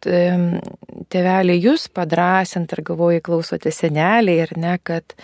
tėveliai 1.15 1.59
jūs 1.61 1.89
padrasint 1.95 2.75
ar 2.75 2.85
galvoju, 2.87 3.23
klausote 3.27 3.73
seneliai 3.75 4.45
ir 4.47 4.55
ne, 4.59 4.77
kad 4.83 5.15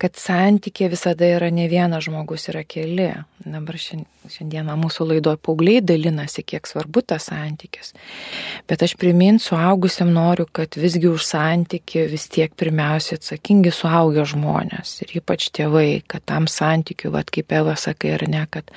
kad 0.00 0.16
santykė 0.16 0.88
visada 0.92 1.28
yra 1.28 1.50
ne 1.52 1.66
vienas 1.68 2.06
žmogus, 2.06 2.46
yra 2.48 2.62
keli. 2.64 3.10
Dabar 3.40 3.76
šiandieną 3.80 4.76
mūsų 4.80 5.06
laidoje 5.10 5.40
paaugliai 5.44 5.82
dalinasi, 5.84 6.44
kiek 6.44 6.68
svarbu 6.68 7.02
tas 7.12 7.28
santykis. 7.28 7.92
Bet 8.68 8.84
aš 8.86 8.96
priminsiu, 9.00 9.50
suaugusiam 9.50 10.12
noriu, 10.14 10.46
kad 10.52 10.76
visgi 10.80 11.08
už 11.10 11.24
santykį 11.28 12.06
vis 12.12 12.28
tiek 12.32 12.54
pirmiausia 12.56 13.18
atsakingi 13.20 13.72
suaugę 13.74 14.24
žmonės 14.28 15.00
ir 15.04 15.16
ypač 15.20 15.50
tėvai, 15.56 16.02
kad 16.08 16.24
tam 16.28 16.48
santykiu, 16.48 17.12
vad 17.16 17.32
kaip 17.32 17.52
Eva 17.60 17.76
sakai 17.76 18.14
ar 18.16 18.26
ne, 18.28 18.44
kad 18.50 18.72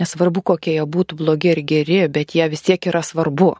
nesvarbu 0.00 0.44
kokie 0.52 0.76
jie 0.76 0.84
būtų 0.84 1.20
blogi 1.20 1.52
ir 1.52 1.62
geri, 1.68 2.02
bet 2.12 2.36
jie 2.36 2.48
vis 2.52 2.64
tiek 2.64 2.88
yra 2.88 3.04
svarbu. 3.04 3.54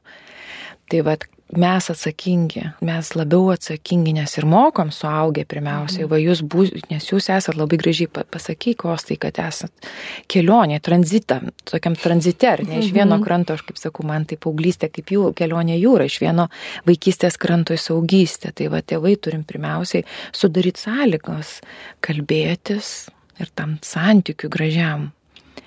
Tai 0.92 1.00
vad, 1.02 1.24
mes 1.54 1.90
atsakingi, 1.90 2.62
mes 2.82 3.08
labiau 3.14 3.52
atsakingi, 3.54 4.16
nes 4.16 4.32
ir 4.38 4.46
mokom 4.50 4.90
suaugę 4.90 5.44
pirmiausiai, 5.46 6.02
mhm. 6.02 6.10
va 6.10 6.18
jūs 6.18 6.42
būs, 6.42 6.72
nes 6.90 7.06
jūs 7.06 7.28
esate 7.30 7.54
labai 7.58 7.78
gražiai 7.78 8.10
pasakyk, 8.10 8.80
kostai, 8.82 9.18
kad 9.22 9.38
esat 9.44 9.90
kelionė, 10.32 10.80
tranzitą, 10.82 11.38
tokiam 11.68 11.94
tranzite, 11.98 12.56
ne 12.66 12.80
iš 12.82 12.90
vieno 12.90 13.14
mhm. 13.14 13.26
kranto, 13.26 13.54
aš 13.54 13.62
kaip 13.68 13.78
sakau, 13.78 14.06
man 14.08 14.26
tai 14.26 14.40
paauglystė 14.42 14.90
kaip 14.90 15.12
jų 15.14 15.30
kelionė 15.38 15.78
jūra, 15.78 16.08
iš 16.10 16.18
vieno 16.24 16.48
vaikystės 16.88 17.38
kranto 17.38 17.76
į 17.76 17.82
saugystę. 17.84 18.50
Tai 18.56 18.72
va 18.74 18.82
tėvai 18.82 19.14
turim 19.22 19.46
pirmiausiai 19.46 20.06
sudaryti 20.34 20.82
sąlygas, 20.82 21.60
kalbėtis 22.02 22.96
ir 23.38 23.54
tam 23.54 23.78
santykiu 23.86 24.50
gražiam 24.50 25.12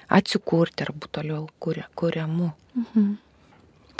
atsikurti 0.09 0.83
arba 0.83 1.07
toliau 1.13 1.47
kuriamu. 1.59 2.51
Mhm. 2.75 3.28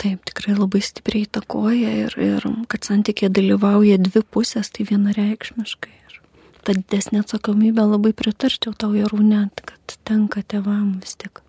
Taip, 0.00 0.22
tikrai 0.24 0.54
labai 0.56 0.80
stipriai 0.80 1.26
įtakoja 1.26 1.90
ir, 2.06 2.14
ir 2.16 2.44
kad 2.72 2.86
santykė 2.88 3.28
dalyvauja 3.36 3.98
dvi 4.00 4.22
pusės, 4.32 4.70
tai 4.72 4.86
vienareikšmiškai. 4.88 5.92
Ir 5.92 6.16
ta 6.64 6.72
didesnė 6.78 7.20
atsakomybė 7.20 7.84
labai 7.84 8.14
pritarčiau 8.16 8.72
tau 8.72 8.94
jarūne, 8.96 9.42
kad 9.60 9.96
tenka 10.08 10.40
tevam 10.40 10.94
vis 11.02 11.18
tik. 11.20 11.42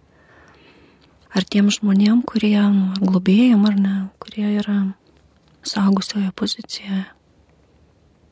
Ar 1.31 1.47
tiem 1.47 1.71
žmonėm, 1.71 2.25
kurie, 2.27 2.59
nu, 2.75 2.91
globėjim 2.99 3.63
ar 3.69 3.79
ne, 3.79 3.95
kurie 4.19 4.49
yra 4.59 4.81
saugusioje 5.63 6.33
pozicijoje 6.35 7.05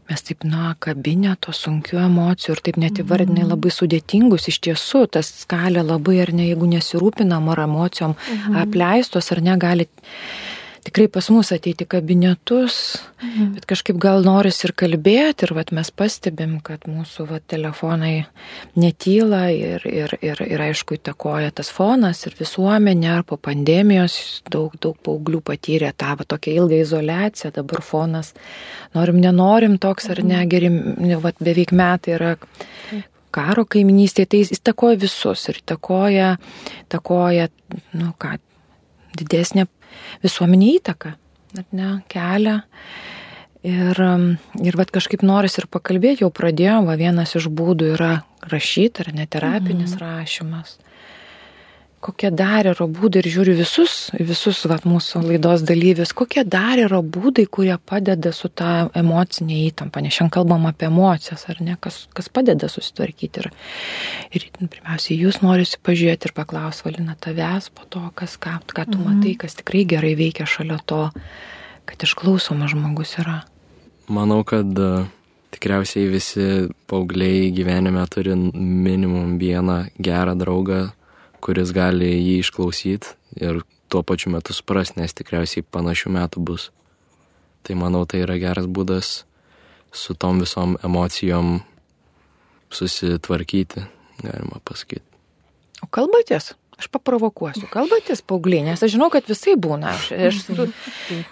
mes 0.09 0.23
taip, 0.25 0.45
na, 0.47 0.73
kabinę 0.81 1.35
to 1.45 1.53
sunkių 1.55 1.99
emocijų 2.03 2.55
ir 2.55 2.61
taip 2.67 2.79
net 2.81 3.01
įvardinai 3.03 3.43
mhm. 3.43 3.51
labai 3.53 3.73
sudėtingus, 3.73 4.47
iš 4.51 4.59
tiesų 4.67 5.05
tas 5.15 5.31
skalė 5.43 5.83
labai 5.85 6.19
ar 6.25 6.33
ne, 6.33 6.49
jeigu 6.51 6.69
nesirūpinam 6.71 7.51
ar 7.53 7.65
emocijom 7.67 8.15
mhm. 8.15 8.61
apleistos 8.65 9.31
ar 9.35 9.43
negali 9.45 9.89
tikrai 10.83 11.07
pas 11.11 11.27
mus 11.33 11.51
ateiti 11.51 11.85
kabinetus, 11.89 12.99
mhm. 13.21 13.51
bet 13.55 13.65
kažkaip 13.69 13.97
gal 14.01 14.23
noris 14.25 14.61
ir 14.65 14.73
kalbėti 14.77 15.47
ir 15.47 15.53
vat, 15.57 15.73
mes 15.75 15.91
pastebim, 15.91 16.57
kad 16.65 16.87
mūsų 16.89 17.27
vat, 17.29 17.45
telefonai 17.51 18.13
netyla 18.79 19.43
ir, 19.55 19.85
ir, 19.89 20.15
ir, 20.25 20.41
ir 20.45 20.63
aišku 20.69 20.99
įtakoja 20.99 21.51
tas 21.55 21.71
fonas 21.73 22.23
ir 22.27 22.37
visuomenė, 22.39 23.11
ar 23.17 23.27
po 23.27 23.39
pandemijos 23.41 24.41
daug, 24.51 24.75
daug 24.81 24.97
paauglių 25.05 25.43
patyrė 25.51 25.91
tą 25.97 26.15
va, 26.19 26.27
tokią 26.35 26.57
ilgą 26.63 26.81
izolaciją, 26.85 27.53
dabar 27.59 27.83
fonas, 27.85 28.33
norim, 28.97 29.21
nenorim 29.23 29.79
toks 29.81 30.09
ar 30.13 30.23
ne, 30.25 30.43
gerim, 30.49 30.79
vat, 31.23 31.39
beveik 31.43 31.75
metai 31.75 32.17
yra 32.17 32.35
karo 33.35 33.65
kaiminystėje, 33.69 34.29
tai 34.29 34.43
jis 34.43 34.55
įtakoja 34.57 34.97
visus 35.03 35.43
ir 35.51 35.59
įtakoja, 35.61 36.29
įtakoja, 36.87 37.49
nu 37.99 38.13
ką, 38.17 38.37
didesnė 39.19 39.67
visuomenė 40.25 40.73
įtaką, 40.79 41.13
ne, 41.75 41.91
kelią. 42.11 42.59
Ir, 43.69 43.97
um, 43.99 44.27
ir 44.63 44.77
vat 44.79 44.91
kažkaip 44.95 45.23
noris 45.27 45.57
ir 45.59 45.67
pakalbėti, 45.67 46.23
jau 46.23 46.29
pradėjom, 46.31 46.87
va 46.87 46.95
vienas 46.95 47.35
iš 47.35 47.49
būdų 47.51 47.89
yra 47.97 48.13
rašyti 48.47 49.03
ar 49.03 49.11
neterapinis 49.17 49.97
mhm. 49.97 50.03
rašymas 50.05 50.77
kokie 52.03 52.31
dar 52.31 52.67
yra 52.71 52.87
būdai 52.87 53.21
ir 53.23 53.29
žiūriu 53.33 53.55
visus, 53.59 53.95
visus 54.15 54.61
vat, 54.69 54.85
mūsų 54.87 55.21
laidos 55.25 55.63
dalyvius, 55.67 56.13
kokie 56.17 56.45
dar 56.47 56.79
yra 56.79 57.01
būdai, 57.03 57.45
kurie 57.51 57.75
padeda 57.77 58.31
su 58.35 58.49
tą 58.49 58.89
emocinė 58.97 59.59
įtampa, 59.67 60.03
nes 60.03 60.15
šiandien 60.15 60.33
kalbam 60.37 60.67
apie 60.69 60.87
emocijas, 60.89 61.45
ar 61.51 61.61
ne, 61.65 61.75
kas, 61.81 62.01
kas 62.15 62.31
padeda 62.33 62.71
susitvarkyti. 62.71 63.43
Ir, 63.43 63.51
ir 64.39 64.47
pirmiausia, 64.59 65.17
jūs 65.17 65.41
norisi 65.43 65.81
pažiūrėti 65.83 66.29
ir 66.29 66.35
paklausti, 66.37 66.87
Valina, 66.87 67.17
tavęs 67.19 67.69
po 67.75 67.87
to, 67.91 68.03
kas, 68.15 68.39
ką, 68.41 68.59
ką 68.65 68.87
tu 68.89 68.97
mhm. 68.99 69.05
matai, 69.07 69.35
kas 69.39 69.59
tikrai 69.59 69.85
gerai 69.89 70.15
veikia 70.19 70.47
šalia 70.49 70.79
to, 70.89 71.07
kad 71.89 72.07
išklausomas 72.07 72.75
žmogus 72.75 73.17
yra. 73.21 73.41
Manau, 74.09 74.41
kad 74.47 74.77
uh, 74.81 75.07
tikriausiai 75.53 76.07
visi 76.09 76.45
paaugliai 76.89 77.49
gyvenime 77.53 78.05
turi 78.13 78.35
minimum 78.35 79.37
vieną 79.41 79.83
gerą 79.99 80.35
draugą, 80.37 80.87
kuris 81.43 81.73
gali 81.75 82.09
jį 82.11 82.39
išklausyti 82.43 83.15
ir 83.41 83.61
tuo 83.89 84.03
pačiu 84.05 84.31
metu 84.33 84.53
suprasti, 84.53 84.99
nes 85.01 85.15
tikriausiai 85.17 85.65
panašių 85.65 86.13
metų 86.13 86.43
bus. 86.45 86.69
Tai 87.65 87.75
manau, 87.79 88.05
tai 88.05 88.23
yra 88.23 88.37
geras 88.41 88.69
būdas 88.69 89.23
su 89.91 90.13
tom 90.13 90.39
visom 90.43 90.77
emocijom 90.85 91.59
susitvarkyti, 92.69 93.83
galima 94.21 94.61
pasakyti. 94.63 95.05
O 95.81 95.89
kalbatės? 95.91 96.53
Aš 96.79 96.87
paprovokuosiu. 96.95 97.65
Kalbatės 97.71 98.21
paaugliai, 98.23 98.61
nes 98.69 98.79
aš 98.79 98.93
žinau, 98.93 99.09
kad 99.11 99.25
visai 99.27 99.57
būna. 99.59 99.91
Aš, 99.97 100.11
aš, 100.29 100.37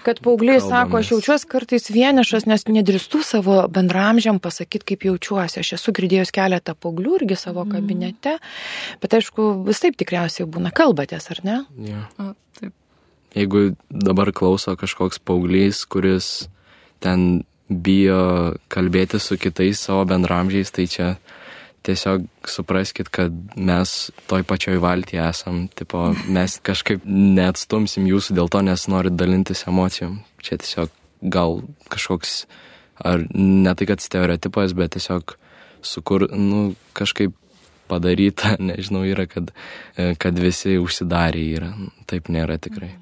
kad 0.03 0.19
paaugliai 0.25 0.59
sako, 0.63 0.99
aš 0.99 1.13
jaučiuosi 1.13 1.47
kartais 1.47 1.87
vienišas, 1.93 2.47
nes 2.51 2.67
nedrįstu 2.67 3.21
savo 3.23 3.61
bendramžiam 3.71 4.41
pasakyti, 4.43 4.89
kaip 4.91 5.07
jaučiuosi. 5.07 5.61
Aš 5.63 5.77
esu 5.79 5.95
girdėjęs 5.95 6.33
keletą 6.35 6.75
paauglių 6.75 7.21
irgi 7.21 7.39
savo 7.39 7.63
mhm. 7.63 7.77
kabinete, 7.77 8.35
bet 9.03 9.15
aišku, 9.21 9.49
vis 9.69 9.79
taip 9.83 9.95
tikriausiai 10.03 10.49
būna. 10.51 10.73
Kalbatės, 10.75 11.31
ar 11.31 11.43
ne? 11.47 11.61
Ja. 11.87 12.03
A, 12.19 12.33
taip. 12.59 12.75
Jeigu 13.37 13.69
dabar 13.87 14.33
klauso 14.35 14.75
kažkoks 14.79 15.23
paauglys, 15.23 15.85
kuris 15.87 16.49
ten 17.03 17.45
bijo 17.67 18.55
kalbėti 18.71 19.19
su 19.19 19.39
kitais 19.39 19.79
savo 19.83 20.05
bendramžiais, 20.07 20.71
tai 20.71 20.87
čia 20.91 21.09
tiesiog 21.87 22.27
supraskit, 22.47 23.09
kad 23.13 23.33
mes 23.55 23.95
toj 24.27 24.43
pačioj 24.47 24.79
valtyje 24.83 25.23
esam, 25.23 25.65
tipo, 25.77 26.11
mes 26.27 26.59
kažkaip 26.65 27.05
neatstumsim 27.07 28.07
jūsų 28.09 28.37
dėl 28.37 28.51
to, 28.51 28.61
nes 28.67 28.87
norit 28.91 29.17
dalintis 29.19 29.65
emocijom. 29.69 30.19
Čia 30.43 30.59
tiesiog 30.63 30.93
gal 31.33 31.61
kažkoks, 31.91 32.45
ar 32.99 33.25
ne 33.33 33.73
tai, 33.73 33.89
kad 33.89 34.03
stereotipas, 34.03 34.75
bet 34.77 34.97
tiesiog 34.97 35.37
sukur, 35.85 36.27
nu, 36.35 36.69
kažkaip 36.97 37.35
padaryta, 37.87 38.55
nežinau, 38.69 39.05
yra, 39.07 39.27
kad, 39.31 39.51
kad 40.21 40.39
visi 40.39 40.77
užsidarė 40.81 41.49
yra. 41.57 41.73
Taip 42.09 42.31
nėra 42.33 42.59
tikrai. 42.61 42.93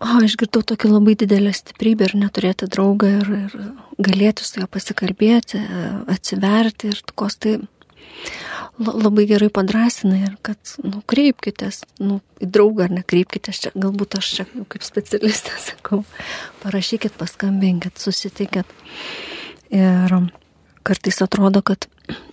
O, 0.00 0.14
aš 0.24 0.38
girdau 0.40 0.62
tokį 0.64 0.94
labai 0.94 1.12
didelę 1.20 1.50
stiprybę 1.52 2.06
ir 2.08 2.14
neturėti 2.16 2.70
draugą 2.72 3.10
ir, 3.18 3.26
ir 3.36 3.56
galėti 4.00 4.46
su 4.46 4.62
juo 4.62 4.68
pasikalbėti, 4.72 5.60
atsiverti 6.08 6.88
ir 6.88 7.02
kos 7.12 7.36
tai 7.36 7.58
labai 8.80 9.26
gerai 9.28 9.50
padrasina 9.52 10.16
ir 10.16 10.34
kad, 10.46 10.58
nu, 10.84 11.02
kreipkitės, 11.10 11.82
nu, 12.00 12.20
į 12.40 12.48
draugą 12.54 12.86
ar 12.86 12.94
nekreipkitės 13.00 13.64
čia, 13.64 13.72
galbūt 13.76 14.16
aš 14.18 14.30
čia 14.38 14.46
kaip 14.72 14.84
specialistė 14.86 15.56
sakau, 15.68 16.02
parašykit, 16.64 17.16
paskambinkit, 17.20 18.00
susitikit. 18.00 18.68
Ir 19.70 20.16
kartais 20.86 21.20
atrodo, 21.22 21.62
kad 21.62 21.86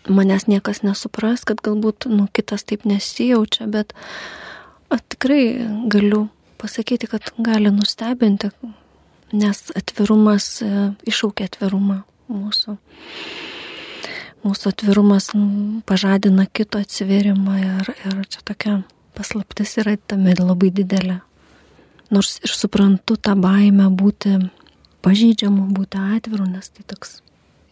manęs 0.07 0.47
niekas 0.47 0.81
nesupras, 0.85 1.43
kad 1.47 1.61
galbūt, 1.65 2.07
nu, 2.11 2.29
kitas 2.33 2.65
taip 2.67 2.87
nesijaučia, 2.87 3.67
bet 3.71 3.93
a, 4.89 4.97
tikrai 4.97 5.41
galiu 5.91 6.27
pasakyti, 6.57 7.09
kad 7.11 7.27
gali 7.37 7.71
nustebinti, 7.73 8.49
nes 9.35 9.59
atvirumas 9.75 10.47
e, 10.63 10.71
iššaukia 11.11 11.49
atvirumą 11.51 12.01
mūsų. 12.31 12.77
Mūsų 14.47 14.69
atvirumas 14.71 15.33
pažadina 15.89 16.45
kito 16.47 16.79
atsiverimą 16.79 17.55
ir, 17.59 17.89
ir 18.07 18.19
čia 18.31 18.43
tokia 18.47 18.75
paslaptis 19.17 19.75
yra 19.81 19.97
tame 20.07 20.35
labai 20.37 20.69
didelė. 20.71 21.17
Nors 22.13 22.37
ir 22.45 22.53
suprantu 22.55 23.17
tą 23.19 23.33
baimę 23.35 23.89
būti 23.91 24.37
pažydžiamu, 25.03 25.67
būti 25.75 25.99
atviru, 26.15 26.47
nes 26.47 26.71
tai 26.71 26.85
toks 26.87 27.17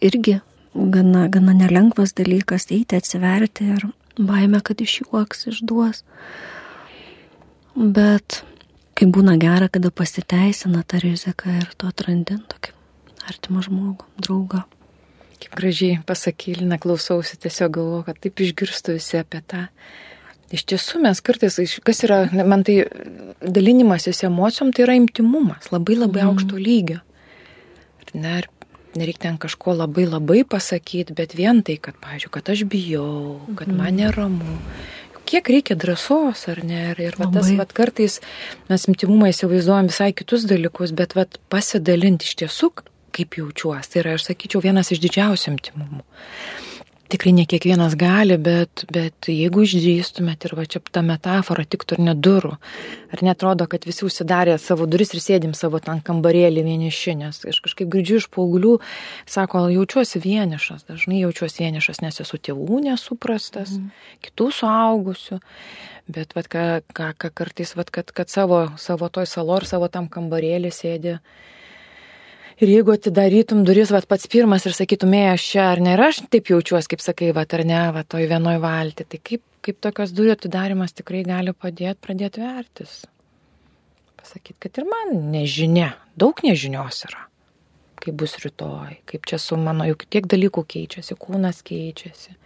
irgi 0.04 0.42
gana, 0.76 1.30
gana 1.32 1.56
nelengvas 1.56 2.12
dalykas 2.18 2.68
eiti, 2.76 3.00
atsiverti 3.00 3.70
ir 3.78 3.88
baimę, 4.20 4.60
kad 4.60 4.84
išjuoks, 4.84 5.48
išduos. 5.54 6.04
Bet 7.76 8.42
kai 8.96 9.08
būna 9.12 9.40
gera, 9.40 9.72
kada 9.72 9.92
pasiteisina 9.92 10.84
ta 10.84 11.00
rizika 11.04 11.52
ir 11.62 11.72
tu 11.78 11.88
atrandi 11.88 12.40
tokį 12.52 12.76
artimą 13.32 13.64
žmogų, 13.66 14.12
draugą. 14.20 14.66
Kaip 15.36 15.56
gražiai 15.60 16.00
pasakylina, 16.08 16.80
klausausi, 16.82 17.38
tiesiog 17.42 17.78
galvoju, 17.78 18.04
kad 18.08 18.20
taip 18.24 18.42
išgirstu 18.46 18.96
visi 18.96 19.20
apie 19.20 19.42
tą. 19.44 19.66
Iš 20.56 20.64
tiesų 20.72 21.02
mes 21.04 21.20
kartais, 21.26 21.58
kas 21.84 22.04
yra, 22.06 22.22
man 22.46 22.64
tai 22.64 22.84
dalinimasis 23.42 24.24
emocijom, 24.28 24.72
tai 24.72 24.86
yra 24.86 24.96
intimumas, 25.00 25.72
labai 25.74 25.98
labai 25.98 26.22
mm. 26.22 26.30
aukšto 26.32 26.60
lygio. 26.62 27.00
Ir 28.06 28.14
ne, 28.22 28.36
nereikia 28.96 29.26
ten 29.26 29.40
kažko 29.42 29.74
labai 29.76 30.06
labai 30.08 30.44
pasakyti, 30.48 31.16
bet 31.18 31.36
vien 31.36 31.64
tai, 31.66 31.80
kad, 31.82 31.98
pavyzdžiui, 32.04 32.32
kad 32.38 32.54
aš 32.54 32.64
bijau, 32.72 33.42
kad 33.58 33.72
mm. 33.72 33.82
man 33.82 34.00
neramu, 34.00 34.60
kiek 35.26 35.50
reikia 35.50 35.76
drąsos, 35.80 36.46
ar 36.52 36.62
ne? 36.66 36.82
Ir, 36.94 37.02
ir 37.10 37.18
va, 37.20 37.28
tas 37.34 37.50
va, 37.58 37.66
kartais 37.66 38.20
mes 38.70 38.88
intimumą 38.92 39.32
įsivaizduojam 39.34 39.90
visai 39.92 40.12
kitus 40.18 40.46
dalykus, 40.50 40.94
bet 40.96 41.18
va, 41.18 41.26
pasidalinti 41.52 42.30
iš 42.30 42.38
tiesų, 42.44 42.72
kaip 43.16 43.40
jaučiuosi, 43.40 43.92
tai 43.94 44.04
yra, 44.04 44.16
aš 44.20 44.30
sakyčiau, 44.30 44.64
vienas 44.66 44.92
iš 44.94 45.04
didžiausių 45.08 45.54
intimumų 45.56 46.04
tikrai 47.10 47.34
ne 47.34 47.46
kiekvienas 47.46 47.96
gali, 48.00 48.38
bet, 48.42 48.86
bet 48.92 49.30
jeigu 49.30 49.64
išdrįstumėt 49.66 50.48
ir 50.48 50.56
va 50.58 50.66
čia 50.70 50.82
ta 50.92 51.04
metafora 51.06 51.66
tiktų 51.68 52.00
ir 52.00 52.04
ne 52.08 52.16
durų, 52.18 52.56
ar 53.14 53.24
netrodo, 53.26 53.68
kad 53.70 53.86
visi 53.86 54.06
užsidarė 54.08 54.58
savo 54.62 54.88
duris 54.90 55.14
ir 55.14 55.22
sėdim 55.24 55.54
savo 55.58 55.80
ten 55.84 56.02
kambarėlį 56.06 56.66
vieniši, 56.66 57.16
nes 57.22 57.42
aš 57.52 57.62
kažkaip 57.68 57.92
girdžiu 57.94 58.20
iš 58.24 58.30
paauglių, 58.34 58.78
sako, 59.30 59.68
jaučiuosi 59.76 60.22
vienišas, 60.24 60.88
dažnai 60.90 61.22
jaučiuosi 61.22 61.66
vienišas, 61.66 62.02
nes 62.06 62.22
esu 62.26 62.42
tėvų 62.50 62.82
nesuprastas, 62.90 63.78
mm. 63.78 63.92
kitų 64.26 64.50
suaugusių. 64.62 65.42
Bet 66.06 66.36
vat, 66.38 66.46
ką, 66.54 66.66
ką, 66.94 67.14
ką 67.18 67.32
kartais, 67.34 67.72
vat, 67.78 67.90
kad, 67.90 68.12
kad 68.14 68.30
savo, 68.30 68.68
savo 68.78 69.10
toj 69.10 69.26
salo 69.30 69.58
ir 69.58 69.66
savo 69.66 69.90
tam 69.90 70.06
kambarėlį 70.12 70.70
sėdi, 70.74 71.16
Ir 72.56 72.70
jeigu 72.72 72.94
atidarytum 72.94 73.66
duris, 73.68 73.90
va 73.92 74.00
pats 74.08 74.30
pirmas 74.32 74.64
ir 74.64 74.76
sakytum, 74.78 75.12
ė, 75.18 75.26
aš 75.34 75.48
čia, 75.52 75.66
ar 75.74 75.82
ne, 75.84 75.92
ir 75.98 76.04
aš 76.06 76.22
taip 76.32 76.48
jaučiuosi, 76.54 76.88
kaip 76.94 77.02
sakai, 77.04 77.34
va 77.36 77.44
ar 77.44 77.64
ne, 77.68 77.82
va 77.92 78.06
toj 78.08 78.30
vienoj 78.32 78.62
valti, 78.64 79.04
tai 79.04 79.20
kaip, 79.20 79.44
kaip 79.66 79.82
tokios 79.84 80.14
durų 80.16 80.38
atidarimas 80.38 80.96
tikrai 80.96 81.26
gali 81.28 81.52
padėti 81.52 82.00
pradėti 82.08 82.46
vertis. 82.46 83.02
Pasakyti, 84.16 84.56
kad 84.64 84.80
ir 84.80 84.88
man 84.88 85.12
nežinia, 85.34 85.92
daug 86.16 86.40
nežinios 86.48 87.04
yra. 87.10 87.28
Kaip 88.00 88.16
bus 88.24 88.38
rytoj, 88.40 89.02
kaip 89.10 89.28
čia 89.28 89.40
su 89.42 89.60
mano, 89.60 89.84
juk 89.92 90.08
tiek 90.08 90.28
dalykų 90.32 90.64
keičiasi, 90.72 91.20
kūnas 91.20 91.60
keičiasi. 91.66 92.40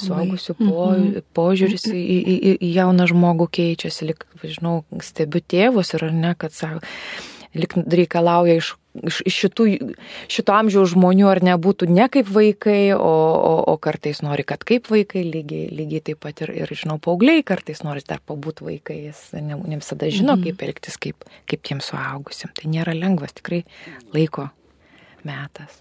Suaugusių 0.00 0.54
po, 0.56 0.86
mhm. 0.88 1.24
požiūris 1.36 1.90
į, 1.92 2.00
į, 2.00 2.20
į, 2.32 2.52
į 2.64 2.76
jauną 2.78 3.04
žmogų 3.10 3.50
keičiasi, 3.60 4.08
lik, 4.08 4.24
žinau, 4.40 4.78
stebiu 5.04 5.44
tėvus 5.44 5.92
ir 5.92 6.06
ar 6.08 6.14
ne, 6.16 6.32
kad 6.38 6.56
savo, 6.56 6.80
lik 7.52 7.76
reikalauja 7.76 8.56
iš 8.62 8.78
šitų, 8.92 9.66
šito 10.30 10.54
amžiaus 10.54 10.92
žmonių 10.92 11.28
ar 11.30 11.40
nebūtų 11.44 11.88
ne 11.88 12.06
kaip 12.12 12.28
vaikai, 12.32 12.92
o, 12.92 12.98
o, 13.00 13.52
o 13.72 13.76
kartais 13.80 14.20
nori, 14.24 14.44
kad 14.44 14.64
kaip 14.68 14.90
vaikai, 14.92 15.24
lygiai, 15.24 15.70
lygiai 15.72 16.02
taip 16.10 16.20
pat 16.24 16.42
ir, 16.44 16.52
ir 16.62 16.72
žinau, 16.76 16.98
paaugliai 17.02 17.44
kartais 17.46 17.80
nori 17.86 18.04
dar 18.04 18.20
pabūti 18.28 18.66
vaikais, 18.66 19.22
ne, 19.38 19.56
ne 19.56 19.78
visada 19.80 20.10
žino, 20.12 20.36
mhm. 20.36 20.44
kaip 20.44 20.66
elgtis, 20.68 20.98
kaip, 21.00 21.24
kaip 21.48 21.64
tiem 21.64 21.80
suaugusim. 21.84 22.52
Tai 22.58 22.72
nėra 22.72 22.96
lengvas, 22.96 23.32
tikrai 23.40 23.62
laiko 24.12 24.50
metas. 25.26 25.80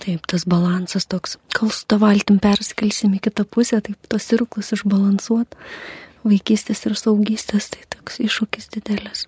Taip, 0.00 0.22
tas 0.30 0.46
balansas 0.48 1.04
toks, 1.10 1.36
kol 1.52 1.74
su 1.74 1.84
tą 1.90 1.98
valtim 2.00 2.38
perskelsim 2.40 3.18
į 3.18 3.24
kitą 3.26 3.44
pusę, 3.44 3.82
taip 3.84 4.08
tos 4.08 4.30
irklus 4.32 4.72
išbalansuot, 4.78 5.58
vaikystės 6.22 6.86
ir 6.88 6.96
saugystės, 6.96 7.68
tai 7.74 7.84
toks 7.98 8.22
iššūkis 8.24 8.72
didelis 8.78 9.26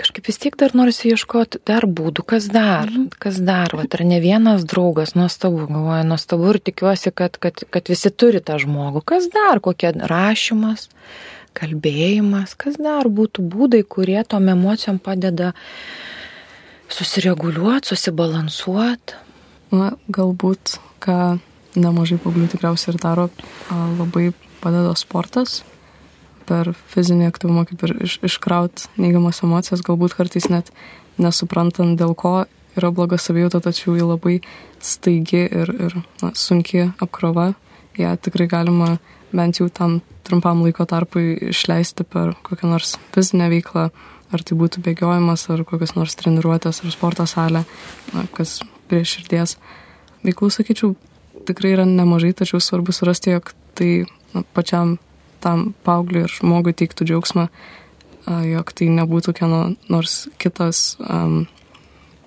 kažkaip 0.00 0.28
vis 0.30 0.38
tiek 0.40 0.56
dar 0.58 0.74
norisi 0.76 1.12
ieškoti 1.12 1.62
dar 1.68 1.86
būdų, 1.86 2.24
kas 2.28 2.48
dar, 2.52 2.88
mhm. 2.90 3.08
kas 3.22 3.40
dar, 3.44 3.74
va, 3.76 3.86
ar 3.86 4.04
ne 4.06 4.20
vienas 4.24 4.66
draugas, 4.68 5.14
nuostabu, 5.18 5.66
galvoju, 5.70 6.04
nuostabu 6.08 6.52
ir 6.52 6.60
tikiuosi, 6.70 7.12
kad, 7.14 7.38
kad, 7.42 7.64
kad 7.74 7.90
visi 7.90 8.12
turi 8.12 8.42
tą 8.44 8.58
žmogų, 8.62 9.04
kas 9.14 9.30
dar, 9.34 9.62
kokie 9.64 9.92
rašymas, 10.10 10.88
kalbėjimas, 11.58 12.54
kas 12.58 12.78
dar 12.78 13.08
būtų 13.10 13.44
būdai, 13.50 13.82
kurie 13.82 14.20
tom 14.28 14.50
emocijom 14.52 15.00
padeda 15.02 15.52
susireguliuoti, 16.92 17.90
susibalansuoti. 17.90 19.24
Na, 19.68 19.90
galbūt, 20.08 20.78
ką 21.04 21.36
nemažai 21.76 22.16
paauglių 22.22 22.46
tikriausiai 22.54 22.94
ir 22.94 23.00
daro, 23.02 23.26
labai 23.68 24.30
padeda 24.62 24.94
sportas, 24.96 25.60
per 26.48 26.72
fizinį 26.92 27.28
aktyvumą 27.28 27.66
kaip 27.68 27.84
ir 27.86 27.96
iš, 28.08 28.18
iškraut 28.26 28.88
neigiamas 28.96 29.42
emocijas, 29.44 29.84
galbūt 29.84 30.16
kartais 30.18 30.48
net 30.52 30.72
nesuprantant 31.20 31.98
dėl 32.00 32.14
ko 32.18 32.46
yra 32.78 32.90
bloga 32.94 33.18
savijauta, 33.20 33.60
tačiau 33.64 33.96
ji 33.98 34.06
labai 34.06 34.36
staigi 34.84 35.44
ir, 35.46 35.72
ir 35.72 35.96
na, 36.22 36.32
sunki 36.38 36.88
apkrova. 37.02 37.52
Ja 37.98 38.14
tikrai 38.14 38.46
galima 38.50 38.96
bent 39.34 39.58
jau 39.58 39.66
tam 39.74 39.98
trumpam 40.26 40.62
laiko 40.62 40.86
tarpui 40.88 41.34
išleisti 41.50 42.06
per 42.06 42.36
kokią 42.46 42.70
nors 42.70 42.94
fizinę 43.14 43.48
veiklą, 43.52 43.88
ar 44.32 44.44
tai 44.44 44.58
būtų 44.60 44.84
bėgiojimas, 44.84 45.48
ar 45.52 45.64
kokios 45.68 45.96
nors 45.96 46.16
treniruotės, 46.20 46.82
ar 46.84 46.94
sporto 46.94 47.26
salė, 47.28 47.64
na, 48.12 48.24
kas 48.36 48.58
prie 48.88 49.02
širdies. 49.08 49.56
Veiklų, 50.24 50.50
sakyčiau, 50.52 50.94
tikrai 51.48 51.74
yra 51.76 51.88
nemažai, 51.88 52.34
tačiau 52.36 52.60
svarbu 52.62 52.94
surasti, 52.94 53.34
jog 53.36 53.52
tai 53.78 53.92
na, 54.34 54.44
pačiam 54.56 54.98
tam 55.44 55.72
paaugliui 55.86 56.26
ir 56.26 56.32
žmogui 56.32 56.74
teiktų 56.76 57.08
džiaugsmą, 57.08 57.46
jog 58.48 58.74
tai 58.76 58.90
nebūtų 58.92 59.34
kieno 59.38 59.62
nors 59.92 60.26
kitas, 60.42 60.98
um, 61.00 61.46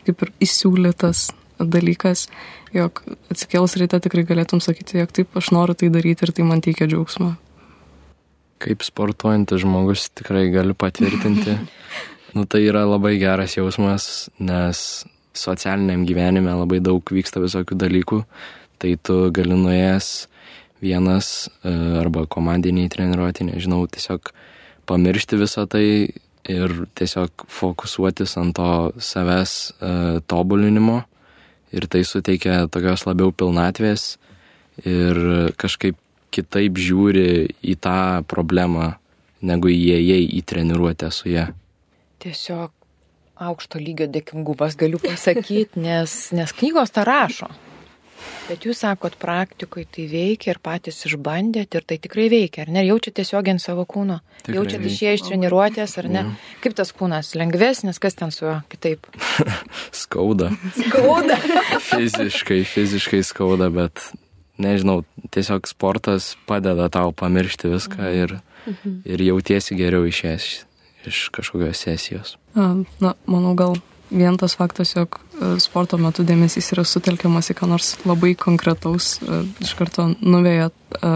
kaip 0.08 0.26
ir 0.26 0.34
įsiūlytas 0.48 1.30
dalykas, 1.62 2.26
jog 2.74 3.04
atsikėlus 3.32 3.78
ryte 3.80 4.00
tikrai 4.02 4.26
galėtum 4.28 4.62
sakyti, 4.64 5.02
jog 5.02 5.14
taip 5.14 5.38
aš 5.38 5.52
noriu 5.56 5.78
tai 5.78 5.92
daryti 5.94 6.26
ir 6.26 6.34
tai 6.36 6.48
man 6.48 6.64
teikia 6.64 6.90
džiaugsmą. 6.90 7.36
Kaip 8.62 8.86
sportuojantis 8.86 9.64
žmogus 9.64 10.10
tikrai 10.14 10.48
galiu 10.54 10.78
patvirtinti. 10.78 11.58
nu, 12.36 12.46
tai 12.46 12.64
yra 12.68 12.84
labai 12.88 13.16
geras 13.22 13.58
jausmas, 13.58 14.30
nes 14.40 15.04
socialiniam 15.38 16.04
gyvenime 16.06 16.54
labai 16.54 16.82
daug 16.84 17.06
vyksta 17.14 17.42
visokių 17.44 17.78
dalykų. 17.80 18.22
Tai 18.82 18.92
tu 19.06 19.18
gali 19.34 19.58
nuėjęs 19.58 20.10
vienas 20.82 21.50
e, 21.64 21.72
arba 22.02 22.26
komandiniai 22.26 22.90
treniruoti, 22.92 23.48
nežinau, 23.52 23.86
tiesiog 23.88 24.34
pamiršti 24.90 25.40
visą 25.40 25.68
tai 25.70 25.86
ir 26.50 26.74
tiesiog 26.98 27.46
fokusuotis 27.54 28.34
ant 28.42 28.56
to 28.58 28.72
savęs 28.98 29.52
uh, 29.78 30.18
tobulinimo 30.26 31.04
ir 31.72 31.86
tai 31.86 32.02
suteikia 32.02 32.66
tokios 32.74 33.06
labiau 33.06 33.30
pilnatvės 33.30 34.16
ir 34.82 35.20
kažkaip 35.62 36.00
kitaip 36.32 36.80
žiūri 36.80 37.52
į 37.62 37.76
tą 37.84 38.24
problemą, 38.32 38.96
negu 39.44 39.72
įėjai 39.72 40.22
į 40.40 40.44
treniruotę 40.48 41.12
su 41.14 41.32
ją. 41.32 41.50
Tiesiog 42.24 42.72
aukšto 43.42 43.82
lygio 43.82 44.08
dėkingumas 44.12 44.78
galiu 44.80 45.02
pasakyti, 45.02 45.82
nes, 45.82 46.16
nes 46.36 46.54
knygos 46.56 46.94
tą 46.96 47.06
rašo. 47.08 47.50
Bet 48.50 48.66
jūs 48.68 48.82
sakot, 48.84 49.16
praktikoje 49.22 49.88
tai 49.96 50.06
veikia 50.12 50.54
ir 50.54 50.60
patys 50.64 51.04
išbandėt 51.08 51.78
ir 51.78 51.86
tai 51.88 51.98
tikrai 52.02 52.28
veikia, 52.32 52.66
ar 52.66 52.74
ne? 52.74 52.84
Jaučiat 52.88 53.16
tiesiog 53.20 53.52
ant 53.54 53.64
savo 53.64 53.86
kūno. 53.90 54.20
Tikrai 54.42 54.58
Jaučiat 54.58 54.88
išėję 54.90 55.14
iš 55.18 55.26
treniruotės, 55.28 55.98
ar 56.02 56.10
ne? 56.12 56.24
Ja. 56.26 56.56
Kaip 56.64 56.76
tas 56.80 56.94
kūnas? 56.96 57.34
Lengvesnis, 57.40 58.02
kas 58.02 58.18
ten 58.20 58.34
su 58.36 58.48
juo 58.48 58.58
kitaip? 58.72 59.08
skauda. 60.04 60.52
Skauda. 60.80 61.38
fiziškai, 61.92 62.64
fiziškai 62.68 63.22
skauda, 63.28 63.70
bet 63.74 64.10
nežinau, 64.62 65.02
tiesiog 65.34 65.70
sportas 65.70 66.34
padeda 66.50 66.90
tau 66.94 67.14
pamiršti 67.16 67.72
viską 67.72 68.12
ir, 68.24 68.36
mhm. 68.66 69.00
ir 69.06 69.26
jautiesi 69.32 69.78
geriau 69.80 70.10
išėjęs 70.10 70.52
iš 71.10 71.30
kažkokios 71.34 71.82
sesijos. 71.82 72.36
Na, 72.54 73.16
manau, 73.26 73.56
gal 73.58 73.78
vien 74.12 74.38
tas 74.38 74.56
faktas, 74.60 74.94
jog 74.96 75.18
sporto 75.62 75.98
metu 76.02 76.26
dėmesys 76.28 76.72
yra 76.76 76.86
sutelkiamas 76.88 77.52
į 77.52 77.58
ką 77.60 77.70
nors 77.72 77.96
labai 78.08 78.34
konkretaus, 78.40 79.18
e, 79.22 79.42
iš 79.64 79.74
karto 79.80 80.10
nuveja 80.22 80.70
e, 80.70 81.14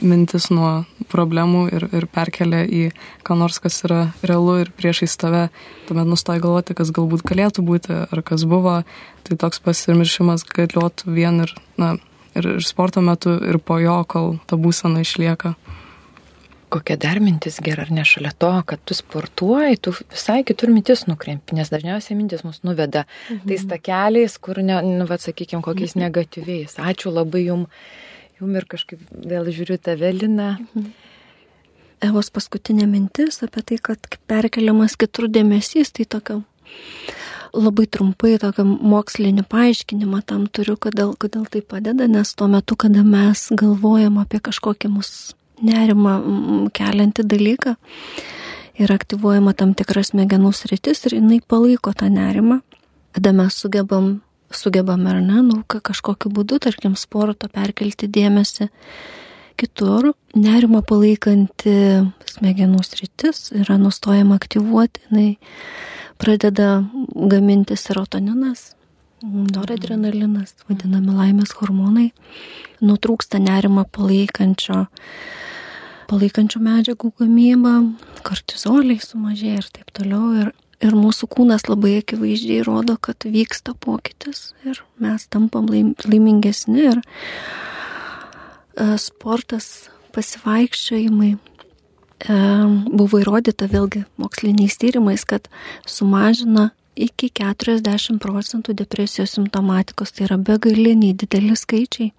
mintis 0.00 0.48
nuo 0.54 0.84
problemų 1.10 1.64
ir, 1.74 1.86
ir 1.96 2.06
perkelia 2.10 2.62
į 2.64 2.82
ką 3.26 3.36
nors, 3.40 3.58
kas 3.62 3.82
yra 3.88 4.00
realu 4.26 4.60
ir 4.62 4.70
priešais 4.76 5.16
tave, 5.20 5.48
tuomet 5.88 6.08
nustoji 6.08 6.42
galvoti, 6.42 6.76
kas 6.78 6.92
galbūt 6.94 7.26
galėtų 7.26 7.64
būti 7.66 7.98
ar 8.06 8.22
kas 8.26 8.46
buvo, 8.48 8.80
tai 9.26 9.38
toks 9.40 9.60
pasimiršimas 9.64 10.46
galiotų 10.48 11.12
vien 11.16 11.42
ir, 11.44 11.54
na, 11.80 11.96
ir, 12.38 12.54
ir 12.56 12.66
sporto 12.66 13.02
metu, 13.04 13.34
ir 13.42 13.58
po 13.58 13.80
jo, 13.82 14.00
kol 14.08 14.38
ta 14.46 14.60
būsena 14.60 15.02
išlieka 15.04 15.56
kokia 16.72 16.96
dar 17.00 17.20
mintis 17.22 17.58
gera, 17.64 17.84
ar 17.86 17.92
ne 17.94 18.04
šalia 18.06 18.32
to, 18.42 18.50
kad 18.70 18.82
tu 18.86 18.96
sportuoji, 18.96 19.80
tu 19.84 19.94
visai 19.98 20.40
kitur 20.46 20.72
mintis 20.74 21.06
nukrempi, 21.08 21.56
nes 21.58 21.70
dažniausiai 21.72 22.18
mintis 22.18 22.44
mus 22.46 22.62
nuveda 22.66 23.04
mhm. 23.04 23.44
tais 23.50 23.66
takeliais, 23.70 24.36
kur, 24.42 24.62
ne, 24.64 24.80
nu, 24.86 25.06
va, 25.10 25.18
sakykime, 25.20 25.64
kokiais 25.66 25.96
mhm. 25.96 26.06
negatyviais. 26.06 26.78
Ačiū 26.80 27.12
labai 27.14 27.46
jum, 27.48 27.66
jum 28.40 28.58
ir 28.58 28.68
kažkaip 28.70 29.02
vėl 29.10 29.50
žiūriu 29.50 29.80
tave, 29.82 30.12
Lina. 30.16 30.54
Mhm. 30.74 30.90
Evos 32.00 32.30
paskutinė 32.32 32.86
mintis 32.88 33.42
apie 33.44 33.60
tai, 33.68 33.76
kad 33.90 34.14
perkeliamas 34.30 34.94
kitur 34.96 35.28
dėmesys, 35.28 35.92
tai 35.92 36.06
tokio 36.08 36.38
labai 37.52 37.86
trumpai 37.90 38.36
tokį 38.40 38.64
mokslinį 38.64 39.44
paaiškinimą 39.50 40.22
tam 40.28 40.46
turiu, 40.54 40.76
kodėl, 40.80 41.12
kodėl 41.20 41.44
tai 41.50 41.60
padeda, 41.66 42.06
nes 42.08 42.32
tuo 42.38 42.48
metu, 42.48 42.78
kada 42.78 43.02
mes 43.04 43.48
galvojam 43.58 44.20
apie 44.22 44.40
kažkokį 44.48 44.92
mus 44.94 45.10
nerimą 45.64 46.14
keliantį 46.76 47.26
dalyką 47.28 47.74
ir 48.80 48.92
aktyvuojama 48.92 49.54
tam 49.56 49.74
tikras 49.76 50.14
smegenų 50.14 50.52
sritis 50.56 51.04
ir 51.06 51.18
jinai 51.18 51.40
palaiko 51.44 51.92
tą 51.96 52.08
nerimą. 52.12 52.60
Tada 53.16 53.32
mes 53.36 53.56
sugebam, 53.58 54.20
sugebam 54.54 55.06
ar 55.10 55.20
ne, 55.20 55.42
nu, 55.44 55.62
kažkokiu 55.66 56.30
būdu, 56.32 56.60
tarkim, 56.62 56.94
sporto 56.96 57.50
perkelti 57.50 58.08
dėmesį 58.08 58.70
kitur. 59.60 60.12
Nerimą 60.38 60.84
palaikanti 60.86 61.74
smegenų 62.30 62.84
sritis 62.86 63.50
yra 63.56 63.76
nustojama 63.82 64.38
aktyvuoti, 64.38 65.02
jinai 65.10 65.30
pradeda 66.20 66.84
gaminti 67.32 67.76
serotoninas, 67.76 68.74
noradrenalinas, 69.24 70.54
vadinami 70.68 71.16
laimės 71.16 71.52
hormonai, 71.58 72.10
nutrūksta 72.84 73.40
nerimą 73.42 73.86
palaikančio 73.92 74.84
palaikančių 76.10 76.62
medžiagų 76.64 77.12
gamyba, 77.20 77.74
kortizoliai 78.26 79.00
sumažėja 79.02 79.60
ir 79.62 79.68
taip 79.76 79.92
toliau. 79.96 80.24
Ir, 80.42 80.50
ir 80.82 80.96
mūsų 80.98 81.28
kūnas 81.30 81.68
labai 81.68 81.98
akivaizdžiai 82.00 82.64
rodo, 82.66 82.96
kad 83.00 83.26
vyksta 83.28 83.76
pokytis 83.78 84.50
ir 84.66 84.82
mes 85.02 85.28
tampam 85.30 85.68
laimingesni 85.70 86.88
ir 86.88 87.00
e, 87.00 87.04
sportas, 88.98 89.88
pasivaikščiojimai. 90.16 91.32
E, 92.20 92.40
buvo 92.90 93.22
įrodyta 93.22 93.70
vėlgi 93.70 94.04
moksliniais 94.20 94.76
tyrimais, 94.80 95.24
kad 95.28 95.46
sumažina 95.88 96.70
iki 97.00 97.30
40 97.32 98.18
procentų 98.20 98.74
depresijos 98.76 99.36
simptomatikos, 99.36 100.12
tai 100.12 100.26
yra 100.28 100.38
begaliniai 100.40 101.14
dideli 101.16 101.56
skaičiai. 101.56 102.10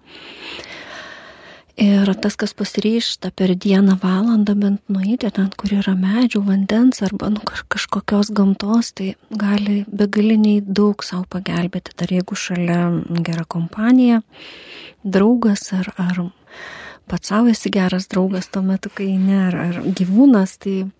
Ir 1.80 2.10
tas, 2.20 2.34
kas 2.36 2.52
pasiryšta 2.52 3.30
per 3.32 3.54
dieną 3.56 3.94
valandą 4.02 4.52
bent 4.60 4.82
nueiti 4.92 5.30
ten, 5.32 5.48
kur 5.56 5.72
yra 5.72 5.94
medžių, 5.96 6.42
vandens 6.44 7.00
arba 7.00 7.30
nu, 7.32 7.40
kažkokios 7.72 8.28
gamtos, 8.36 8.90
tai 8.92 9.14
gali 9.30 9.86
begaliniai 9.88 10.60
daug 10.60 11.00
savo 11.00 11.24
pagelbėti. 11.32 11.94
Dar 11.96 12.12
jeigu 12.12 12.36
šalia 12.36 12.90
gera 13.24 13.46
kompanija, 13.48 14.20
draugas 15.02 15.64
ar, 15.72 15.88
ar 15.96 16.20
pats 17.08 17.32
savo 17.32 17.48
esi 17.48 17.72
geras 17.72 18.04
draugas 18.12 18.50
tuo 18.52 18.60
metu, 18.66 18.92
kai 18.92 19.08
ne, 19.16 19.38
ar, 19.46 19.56
ar 19.56 19.80
gyvūnas, 19.96 20.58
tai 20.60 20.90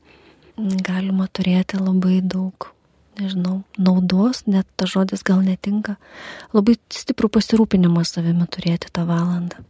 galima 0.57 1.29
turėti 1.29 1.83
labai 1.83 2.23
daug, 2.25 2.71
nežinau, 3.21 3.59
naudos, 3.77 4.47
net 4.49 4.65
ta 4.81 4.89
žodis 4.89 5.21
gal 5.21 5.45
netinka, 5.45 5.99
labai 6.57 6.79
stiprų 6.89 7.29
pasirūpinimą 7.37 8.07
savimi 8.09 8.49
turėti 8.49 8.89
tą 8.89 9.05
valandą. 9.05 9.61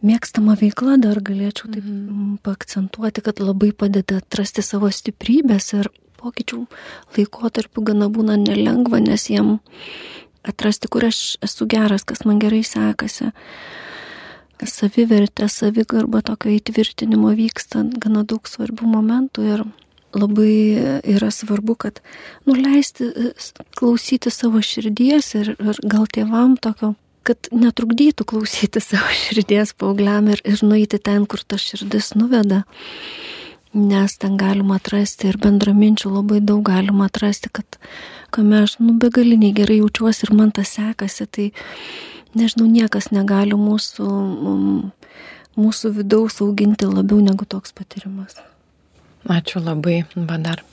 Mėgstama 0.00 0.54
veikla 0.56 0.96
dar 0.96 1.18
galėčiau 1.20 1.68
taip 1.74 1.84
mhm. 1.84 2.38
paakcentuoti, 2.44 3.20
kad 3.24 3.42
labai 3.42 3.72
padeda 3.76 4.20
atrasti 4.22 4.64
savo 4.64 4.88
stiprybės 4.88 5.74
ir 5.76 5.90
pokyčių 6.20 6.64
laikotarpiu 7.16 7.84
gana 7.84 8.08
būna 8.12 8.38
nelengva, 8.40 9.00
nes 9.00 9.28
jiem 9.28 9.58
atrasti, 10.46 10.88
kur 10.88 11.04
aš 11.08 11.36
esu 11.44 11.68
geras, 11.68 12.06
kas 12.08 12.24
man 12.28 12.40
gerai 12.40 12.62
sekasi. 12.64 13.32
Savivertė, 14.60 15.46
savigarba 15.48 16.20
tokio 16.24 16.52
įtvirtinimo 16.52 17.32
vyksta 17.36 17.86
gana 18.00 18.26
daug 18.28 18.48
svarbių 18.48 18.88
momentų 18.92 19.46
ir 19.54 19.62
labai 20.12 20.56
yra 21.08 21.30
svarbu, 21.32 21.76
kad 21.80 22.00
nuleisti, 22.48 23.08
klausyti 23.78 24.32
savo 24.32 24.60
širdies 24.64 25.32
ir, 25.38 25.54
ir 25.56 25.80
gal 25.84 26.04
tėvam 26.12 26.58
tokio 26.60 26.94
kad 27.26 27.50
netrukdytų 27.52 28.26
klausyti 28.28 28.82
savo 28.82 29.10
širdies 29.16 29.74
paaugliam 29.78 30.30
ir, 30.32 30.40
ir 30.44 30.62
nueiti 30.66 31.00
ten, 31.02 31.26
kur 31.30 31.42
ta 31.44 31.58
širdis 31.60 32.14
nuveda. 32.18 32.64
Nes 33.76 34.16
ten 34.18 34.34
galima 34.40 34.80
atrasti 34.80 35.28
ir 35.30 35.38
bendraminčių 35.38 36.10
labai 36.10 36.40
daug 36.42 36.64
galima 36.66 37.06
atrasti, 37.06 37.52
kad 37.54 37.78
kame 38.34 38.64
aš, 38.64 38.80
nu, 38.82 38.96
begaliniai 38.98 39.54
gerai 39.54 39.78
jaučiuosi 39.78 40.26
ir 40.26 40.34
man 40.34 40.50
tas 40.50 40.72
sekasi, 40.74 41.26
tai 41.30 41.46
nežinau, 42.34 42.66
niekas 42.66 43.12
negali 43.14 43.54
mūsų, 43.54 44.08
mūsų 45.60 45.92
vidaus 46.00 46.40
auginti 46.42 46.90
labiau 46.90 47.22
negu 47.22 47.46
toks 47.46 47.76
patyrimas. 47.76 48.40
Ačiū 49.30 49.62
labai, 49.62 50.02
va 50.16 50.40
dar 50.42 50.64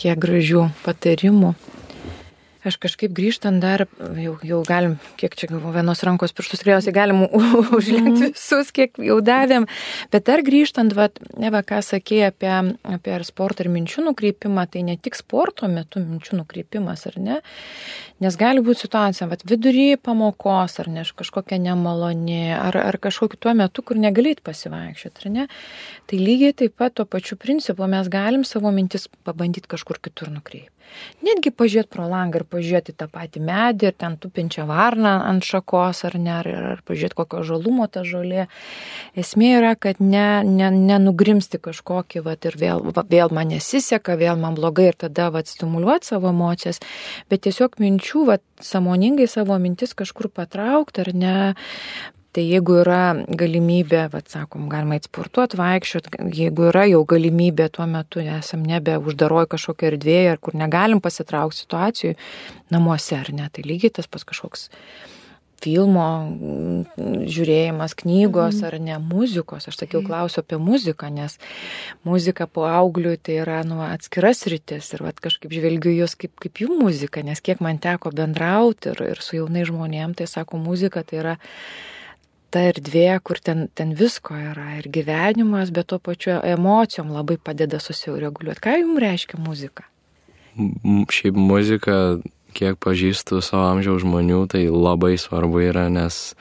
kiek 0.00 0.16
gražių 0.22 0.70
patarimų 0.84 1.52
Aš 2.66 2.78
kažkaip 2.82 3.12
grįžtant 3.14 3.62
dar, 3.62 3.84
jau, 4.18 4.34
jau 4.46 4.60
galim, 4.66 4.96
kiek 5.20 5.36
čia 5.38 5.48
galvo, 5.50 5.70
vienos 5.74 6.02
rankos 6.06 6.34
pirštus 6.36 6.62
tikriausiai 6.62 6.94
galim 6.96 7.22
užlenkti 7.78 8.28
mhm. 8.28 8.34
visus, 8.34 8.72
kiek 8.74 8.98
jau 9.02 9.20
davėm, 9.24 9.68
bet 10.12 10.26
dar 10.26 10.42
grįžtant, 10.46 10.96
va, 10.96 11.08
ne 11.38 11.52
va, 11.54 11.62
ką 11.66 11.82
sakė 11.86 12.24
apie, 12.30 12.52
apie 12.96 13.20
sportą 13.28 13.66
ir 13.66 13.72
minčių 13.74 14.08
nukreipimą, 14.08 14.66
tai 14.72 14.84
ne 14.88 14.98
tik 14.98 15.18
sporto 15.18 15.70
metu 15.70 16.02
minčių 16.02 16.42
nukreipimas, 16.42 17.06
ar 17.10 17.20
ne, 17.22 17.40
Nes 18.16 18.36
gali 18.40 18.62
būti 18.64 18.86
situacija, 18.86 19.26
vad 19.28 19.42
vidury 19.44 19.98
pamokos, 20.00 20.78
ar 20.80 20.88
ne 20.88 21.02
kažkokia 21.18 21.58
nemaloni, 21.60 22.48
ar, 22.56 22.78
ar 22.80 22.96
kažkokiu 23.02 23.36
tuo 23.44 23.52
metu, 23.58 23.84
kur 23.84 24.00
negalėt 24.00 24.40
pasivaikščioti, 24.46 25.26
ar 25.26 25.34
ne. 25.34 25.44
Tai 26.08 26.20
lygiai 26.22 26.56
taip 26.56 26.78
pat 26.80 26.96
tuo 26.96 27.04
pačiu 27.04 27.36
principu 27.36 27.84
mes 27.92 28.08
galim 28.08 28.46
savo 28.48 28.72
mintis 28.72 29.04
pabandyti 29.28 29.68
kažkur 29.68 30.00
kitur 30.00 30.32
nukreipti. 30.32 30.75
Netgi 31.26 31.50
pažiūrėti 31.54 31.92
pro 31.92 32.06
langą 32.10 32.40
ir 32.40 32.44
pažiūrėti 32.50 32.94
tą 32.96 33.08
patį 33.12 33.42
medį 33.46 33.90
ir 33.90 33.96
ten 33.98 34.16
tupinčią 34.20 34.66
varną 34.68 35.14
ant 35.26 35.46
šakos 35.46 36.04
ar 36.08 36.16
ne, 36.20 36.32
ar, 36.40 36.48
ar 36.72 36.82
pažiūrėti 36.86 37.18
kokio 37.18 37.42
žalumo 37.46 37.88
ta 37.92 38.04
žolė. 38.06 38.46
Esmė 39.18 39.52
yra, 39.58 39.74
kad 39.80 40.00
ne, 40.00 40.42
ne, 40.46 40.70
nenugrimsti 40.74 41.60
kažkokį, 41.62 42.24
va, 42.26 42.36
ir 42.36 42.58
vėl, 42.60 42.84
va, 42.96 43.06
vėl 43.10 43.32
man 43.34 43.52
nesiseka, 43.54 44.18
vėl 44.20 44.38
man 44.40 44.58
blogai 44.58 44.90
ir 44.92 45.00
tada 45.06 45.30
va, 45.34 45.44
stimuliuoti 45.46 46.12
savo 46.12 46.32
emocijas, 46.34 46.82
bet 47.32 47.46
tiesiog 47.46 47.80
minčių, 47.82 48.26
va, 48.30 48.40
samoningai 48.64 49.28
savo 49.30 49.56
mintis 49.62 49.96
kažkur 49.96 50.30
patraukti 50.32 51.04
ar 51.04 51.12
ne, 51.16 51.38
Tai 52.36 52.42
jeigu 52.44 52.74
yra 52.82 53.14
galimybė, 53.40 54.02
vad 54.12 54.26
sakom, 54.28 54.66
galima 54.68 54.98
eiti 54.98 55.08
sportuoti, 55.08 55.56
vaikščioti, 55.56 56.18
jeigu 56.36 56.66
yra 56.68 56.82
jau 56.84 57.00
galimybė 57.08 57.70
tuo 57.72 57.86
metu, 57.88 58.20
esam 58.20 58.66
nebe 58.68 58.98
uždaroj 59.00 59.46
kažkokia 59.54 59.94
erdvėje, 59.94 60.34
ar 60.34 60.42
kur 60.44 60.58
negalim 60.60 61.00
pasitraukti 61.00 61.62
situacijų 61.62 62.12
namuose, 62.74 63.16
ar 63.16 63.32
ne, 63.32 63.48
tai 63.48 63.64
lygiai 63.64 63.94
tas 63.96 64.10
pas 64.10 64.26
kažkoks 64.28 64.68
filmo 65.64 66.04
žiūrėjimas, 67.24 67.96
knygos 68.02 68.60
mhm. 68.60 68.68
ar 68.68 68.76
ne 68.84 68.98
muzikos. 69.00 69.70
Aš 69.70 69.80
sakiau, 69.80 70.04
klausiu 70.04 70.42
apie 70.44 70.60
muziką, 70.60 71.08
nes 71.08 71.38
muzika 72.04 72.44
po 72.44 72.68
augliui 72.68 73.16
tai 73.16 73.40
yra 73.46 73.62
nu, 73.64 73.80
atskiras 73.86 74.44
rytis 74.52 74.92
ir 74.92 75.06
vat, 75.08 75.24
kažkaip 75.24 75.56
žvelgiu 75.56 75.96
jūs 75.96 76.18
kaip, 76.20 76.36
kaip 76.44 76.60
jų 76.66 76.76
muzika, 76.84 77.24
nes 77.24 77.40
kiek 77.40 77.64
man 77.64 77.80
teko 77.80 78.12
bendrauti 78.12 78.92
ir, 78.92 79.04
ir 79.16 79.24
su 79.24 79.40
jaunai 79.40 79.64
žmonėm, 79.72 80.12
tai 80.20 80.28
sako, 80.28 80.60
muzika 80.60 81.00
tai 81.00 81.22
yra 81.24 81.38
ta 82.56 82.62
erdvė, 82.70 83.08
kur 83.20 83.40
ten, 83.44 83.66
ten 83.76 83.92
visko 83.96 84.36
yra 84.36 84.78
ir 84.78 84.88
gyvenimas, 84.92 85.72
bet 85.74 85.90
tuo 85.92 85.98
pačiu 86.00 86.38
emocijom 86.40 87.12
labai 87.12 87.36
padeda 87.36 87.80
susireguliuoti. 87.82 88.62
Ką 88.64 88.78
jums 88.80 89.02
reiškia 89.02 89.40
muzika? 89.44 89.84
Šiaip 91.12 91.36
muzika, 91.36 91.96
kiek 92.56 92.78
pažįstu 92.80 93.42
savo 93.44 93.66
amžiaus 93.74 94.00
žmonių, 94.06 94.46
tai 94.54 94.64
labai 94.72 95.18
svarbu 95.20 95.66
yra, 95.66 95.90
nes 95.92 96.32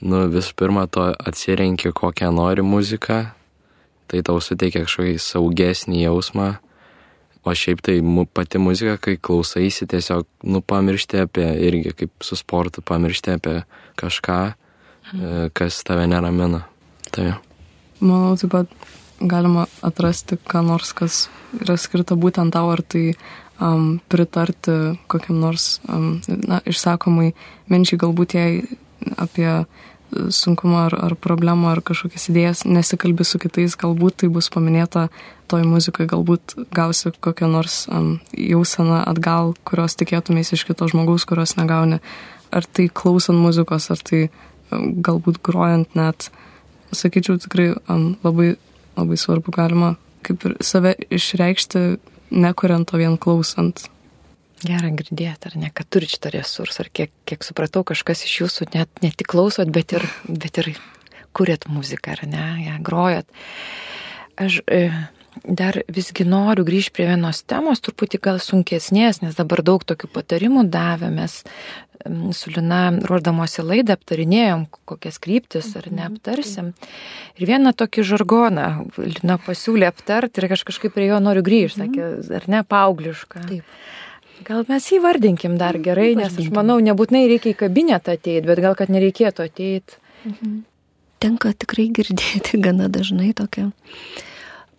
nu, 0.00 0.24
visų 0.32 0.56
pirma, 0.56 0.86
to 0.88 1.10
atsirenki 1.12 1.92
kokią 1.92 2.32
nori 2.32 2.64
muziką, 2.64 3.20
tai 4.08 4.24
tau 4.24 4.40
suteikia 4.40 4.86
kažkokį 4.86 5.18
saugesnį 5.20 6.06
jausmą. 6.06 6.54
O 7.44 7.52
šiaip 7.56 7.80
tai 7.84 7.98
pati 8.36 8.60
muzika, 8.60 8.98
kai 9.00 9.14
klausaisi, 9.16 9.86
tiesiog, 9.88 10.26
nu, 10.44 10.60
pamiršti 10.60 11.20
apie, 11.22 11.46
irgi 11.68 11.92
kaip 11.96 12.24
su 12.24 12.36
sportu, 12.36 12.84
pamiršti 12.84 13.36
apie 13.36 13.54
kažką 14.00 14.40
kas 15.56 15.82
tave 15.86 16.06
neramina. 16.10 16.64
Tai. 17.10 17.32
Manau, 18.00 18.34
taip 18.38 18.52
pat 18.54 18.90
galima 19.20 19.66
atrasti, 19.84 20.38
ką 20.48 20.62
nors, 20.64 20.94
kas 20.96 21.28
yra 21.60 21.76
skirta 21.80 22.16
būtent 22.16 22.54
tau, 22.54 22.70
ar 22.72 22.82
tai 22.82 23.10
um, 23.60 24.00
pritarti 24.08 24.96
kokiam 25.10 25.40
nors 25.42 25.78
um, 25.88 26.20
na, 26.48 26.60
išsakomai 26.64 27.32
minčiai, 27.70 28.00
galbūt 28.00 28.36
jai 28.38 28.50
apie 29.20 29.50
sunkumą 30.10 30.86
ar, 30.88 30.96
ar 31.06 31.14
problemą 31.14 31.70
ar 31.70 31.82
kažkokias 31.86 32.30
idėjas, 32.32 32.64
nesikalbi 32.66 33.24
su 33.26 33.38
kitais, 33.38 33.76
galbūt 33.78 34.22
tai 34.22 34.30
bus 34.32 34.50
paminėta 34.50 35.06
toj 35.50 35.66
muzikai, 35.68 36.08
galbūt 36.10 36.56
gausi 36.74 37.12
kokią 37.22 37.50
nors 37.50 37.84
um, 37.90 38.18
jauseną 38.34 39.04
atgal, 39.06 39.54
kurios 39.68 39.94
tikėtumės 40.00 40.54
iš 40.56 40.66
kito 40.68 40.88
žmogaus, 40.90 41.26
kurios 41.28 41.56
negauni. 41.60 42.00
Ar 42.50 42.66
tai 42.66 42.88
klausant 42.90 43.38
muzikos, 43.38 43.86
ar 43.94 44.00
tai 44.02 44.24
galbūt 44.70 45.40
grojant 45.46 45.96
net, 45.98 46.30
sakyčiau, 46.94 47.38
tikrai 47.42 47.72
um, 47.90 48.14
labai, 48.24 48.54
labai 48.98 49.18
svarbu 49.20 49.54
galima 49.54 49.96
kaip 50.26 50.44
ir 50.46 50.56
save 50.64 50.94
išreikšti, 51.12 51.82
nekuriant 52.30 52.92
o 52.92 53.00
vien 53.00 53.16
klausant. 53.20 53.86
Gerą 54.60 54.90
girdėti, 54.92 55.48
ar 55.48 55.56
ne, 55.56 55.70
kad 55.72 55.88
turi 55.88 56.08
šitą 56.10 56.34
resursą, 56.34 56.84
ar 56.84 56.90
kiek, 56.92 57.12
kiek 57.28 57.46
supratau, 57.46 57.82
kažkas 57.88 58.26
iš 58.26 58.34
jūsų 58.42 58.68
net 58.74 59.00
ne 59.04 59.12
tik 59.16 59.30
klausot, 59.32 59.70
bet 59.72 59.94
ir, 59.96 60.04
bet 60.28 60.60
ir 60.60 60.74
kuriat 61.36 61.64
muziką, 61.72 62.18
ar 62.18 62.26
ne, 62.28 62.44
ją 62.66 62.76
grojat. 62.84 63.40
Aš 64.40 64.60
e, 64.68 64.82
dar 65.44 65.80
visgi 65.90 66.24
noriu 66.26 66.64
grįžti 66.66 66.94
prie 66.96 67.06
vienos 67.10 67.42
temos, 67.48 67.80
truputį 67.84 68.20
gal 68.22 68.40
sunkesnės, 68.42 69.22
nes 69.22 69.38
dabar 69.38 69.62
daug 69.66 69.84
tokių 69.86 70.10
patarimų 70.12 70.66
davėmės 70.72 71.40
su 72.32 72.50
Lina 72.54 72.86
ruoždamosi 73.04 73.62
laidą 73.64 73.94
aptarinėjom, 73.98 74.64
kokias 74.88 75.18
kryptis 75.20 75.68
ar 75.76 75.84
mhm, 75.88 75.98
neaptarsim. 75.98 76.70
Ir 77.36 77.50
vieną 77.50 77.74
tokį 77.76 78.04
žargoną 78.08 78.68
Lina 78.96 79.36
pasiūlė 79.44 79.90
aptarti 79.90 80.40
ir 80.40 80.54
aš 80.56 80.64
kažkaip 80.70 80.94
prie 80.96 81.10
jo 81.10 81.20
noriu 81.20 81.44
grįžti, 81.46 81.84
mhm. 81.84 82.22
sakė, 82.24 82.38
ar 82.40 82.48
ne, 82.54 82.62
paauglišką. 82.64 83.44
Taip. 83.50 83.76
Gal 84.46 84.64
mes 84.70 84.86
jį 84.88 85.02
vardinkim 85.04 85.58
dar 85.60 85.76
mhm, 85.76 85.84
gerai, 85.84 86.08
nes 86.16 86.40
aš 86.40 86.48
manau, 86.56 86.78
nebūtinai 86.80 87.26
reikia 87.28 87.52
į 87.52 87.60
kabinetą 87.66 88.16
ateiti, 88.16 88.46
bet 88.48 88.64
gal 88.64 88.78
kad 88.78 88.92
nereikėtų 88.92 89.46
ateiti. 89.50 90.00
Mhm. 90.24 90.58
Tenka 91.20 91.52
tikrai 91.52 91.90
girdėti 91.92 92.56
gana 92.64 92.88
dažnai 92.88 93.34
tokią 93.36 93.68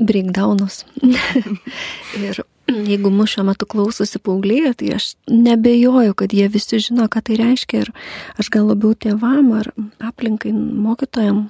breakdownus. 0.02 0.84
ir 2.26 2.42
jeigu 2.72 3.12
mūsų 3.12 3.36
šiuo 3.36 3.46
metu 3.48 3.68
klausosi 3.70 4.20
paaugliai, 4.24 4.74
tai 4.78 4.94
aš 4.98 5.14
nebejoju, 5.30 6.16
kad 6.18 6.34
jie 6.36 6.48
visi 6.52 6.80
žino, 6.82 7.08
ką 7.12 7.24
tai 7.28 7.40
reiškia 7.40 7.86
ir 7.86 7.92
aš 8.42 8.52
gal 8.54 8.70
labiau 8.72 8.94
tėvam 8.96 9.52
ar 9.60 9.72
aplinkai 10.12 10.54
mokytojam 10.56 11.50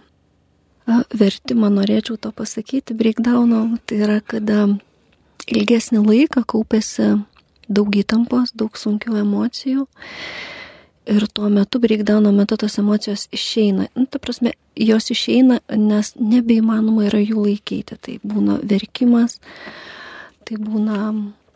vertimą 1.16 1.70
norėčiau 1.72 2.18
to 2.20 2.32
pasakyti, 2.36 2.96
breakdowno, 2.98 3.78
tai 3.86 4.02
yra, 4.06 4.18
kada 4.20 4.66
ilgesnį 5.52 6.02
laiką 6.06 6.44
kaupėsi 6.48 7.14
daug 7.72 7.94
įtampos, 7.96 8.52
daug 8.58 8.76
sunkių 8.78 9.22
emocijų 9.22 9.86
ir 11.06 11.26
tuo 11.34 11.50
metu, 11.50 11.80
breakdowno 11.80 12.32
metu 12.36 12.58
tos 12.58 12.78
emocijos 12.78 13.28
išeina. 13.34 13.88
Nu, 13.96 14.06
ta 14.06 14.20
prasme, 14.20 14.54
jos 14.76 15.12
išeina, 15.14 15.60
nes 15.76 16.14
nebeįmanoma 16.20 17.08
yra 17.10 17.22
jų 17.24 17.46
laikyti. 17.48 17.98
Tai 17.98 18.18
būna 18.24 18.60
verkimas, 18.64 19.40
tai 20.46 20.60
būna 20.62 21.12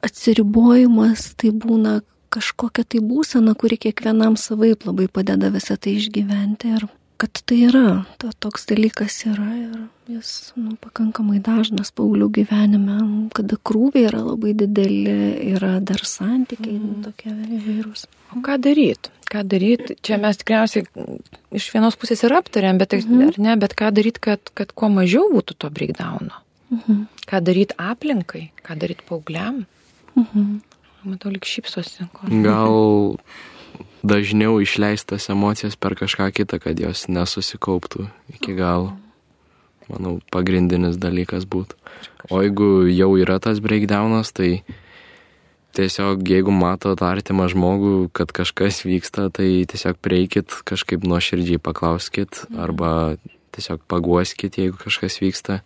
atsiribojimas, 0.06 1.34
tai 1.40 1.52
būna 1.54 2.00
kažkokia 2.36 2.84
tai 2.84 3.02
būsena, 3.06 3.56
kuri 3.56 3.78
kiekvienam 3.80 4.36
savaip 4.40 4.86
labai 4.88 5.08
padeda 5.08 5.52
visą 5.54 5.78
tai 5.80 5.96
išgyventi 6.00 6.76
ir 6.76 6.88
kad 7.18 7.42
tai 7.48 7.58
yra, 7.70 7.90
to, 8.22 8.30
toks 8.44 8.68
dalykas 8.70 9.18
yra 9.30 9.48
ir 9.58 9.76
jis 10.12 10.32
nu, 10.60 10.76
pakankamai 10.84 11.40
dažnas 11.44 11.92
paauglių 11.96 12.28
gyvenime, 12.40 12.98
kada 13.36 13.58
krūviai 13.68 14.10
yra 14.10 14.22
labai 14.26 14.54
dideli, 14.58 15.16
yra 15.56 15.78
dar 15.80 16.04
santykiai 16.06 16.78
mm. 16.78 17.02
tokie 17.08 17.34
įvairūs. 17.60 18.06
O 18.36 18.44
ką 18.46 18.58
daryti? 18.62 19.14
Ką 19.32 19.42
daryti? 19.48 19.98
Čia 20.06 20.20
mes 20.22 20.38
tikriausiai 20.42 20.86
iš 21.56 21.72
vienos 21.74 21.98
pusės 22.00 22.22
ir 22.28 22.36
aptarėm, 22.38 22.78
bet, 22.82 22.94
mm 22.94 23.18
-hmm. 23.22 23.40
ne, 23.42 23.56
bet 23.62 23.74
ką 23.80 23.92
daryti, 23.96 24.22
kad, 24.30 24.54
kad 24.54 24.76
kuo 24.76 24.92
mažiau 24.94 25.32
būtų 25.34 25.58
to 25.58 25.70
breakdowno? 25.70 26.42
Mhm. 26.70 27.06
Ką 27.26 27.42
daryti 27.42 27.76
aplinkai, 27.78 28.50
ką 28.66 28.78
daryti 28.80 29.06
paaugliam. 29.10 29.66
Mhm. 30.16 30.62
Matau, 31.06 31.32
lik 31.32 31.46
šypsosi. 31.46 32.08
Gal 32.42 33.18
dažniau 34.06 34.60
išleistas 34.64 35.30
emocijas 35.34 35.76
per 35.76 35.96
kažką 35.98 36.30
kitą, 36.36 36.60
kad 36.64 36.80
jos 36.80 37.08
nesusikauptų 37.12 38.08
iki 38.36 38.56
galo. 38.58 38.96
Manau, 39.90 40.18
pagrindinis 40.34 40.98
dalykas 40.98 41.46
būtų. 41.46 41.78
O 42.34 42.42
jeigu 42.42 42.88
jau 42.90 43.12
yra 43.22 43.38
tas 43.38 43.62
breakdownas, 43.62 44.32
tai 44.34 44.64
tiesiog 45.78 46.26
jeigu 46.26 46.54
matot 46.56 47.02
artimą 47.06 47.46
žmogų, 47.52 48.10
kad 48.16 48.34
kažkas 48.34 48.82
vyksta, 48.88 49.30
tai 49.30 49.68
tiesiog 49.70 50.00
prieikit, 50.02 50.50
kažkaip 50.66 51.06
nuoširdžiai 51.06 51.62
paklauskit 51.62 52.46
mhm. 52.48 52.60
arba 52.66 52.92
tiesiog 53.56 53.86
paguoskit, 53.92 54.58
jeigu 54.60 54.80
kažkas 54.82 55.22
vyksta. 55.22 55.62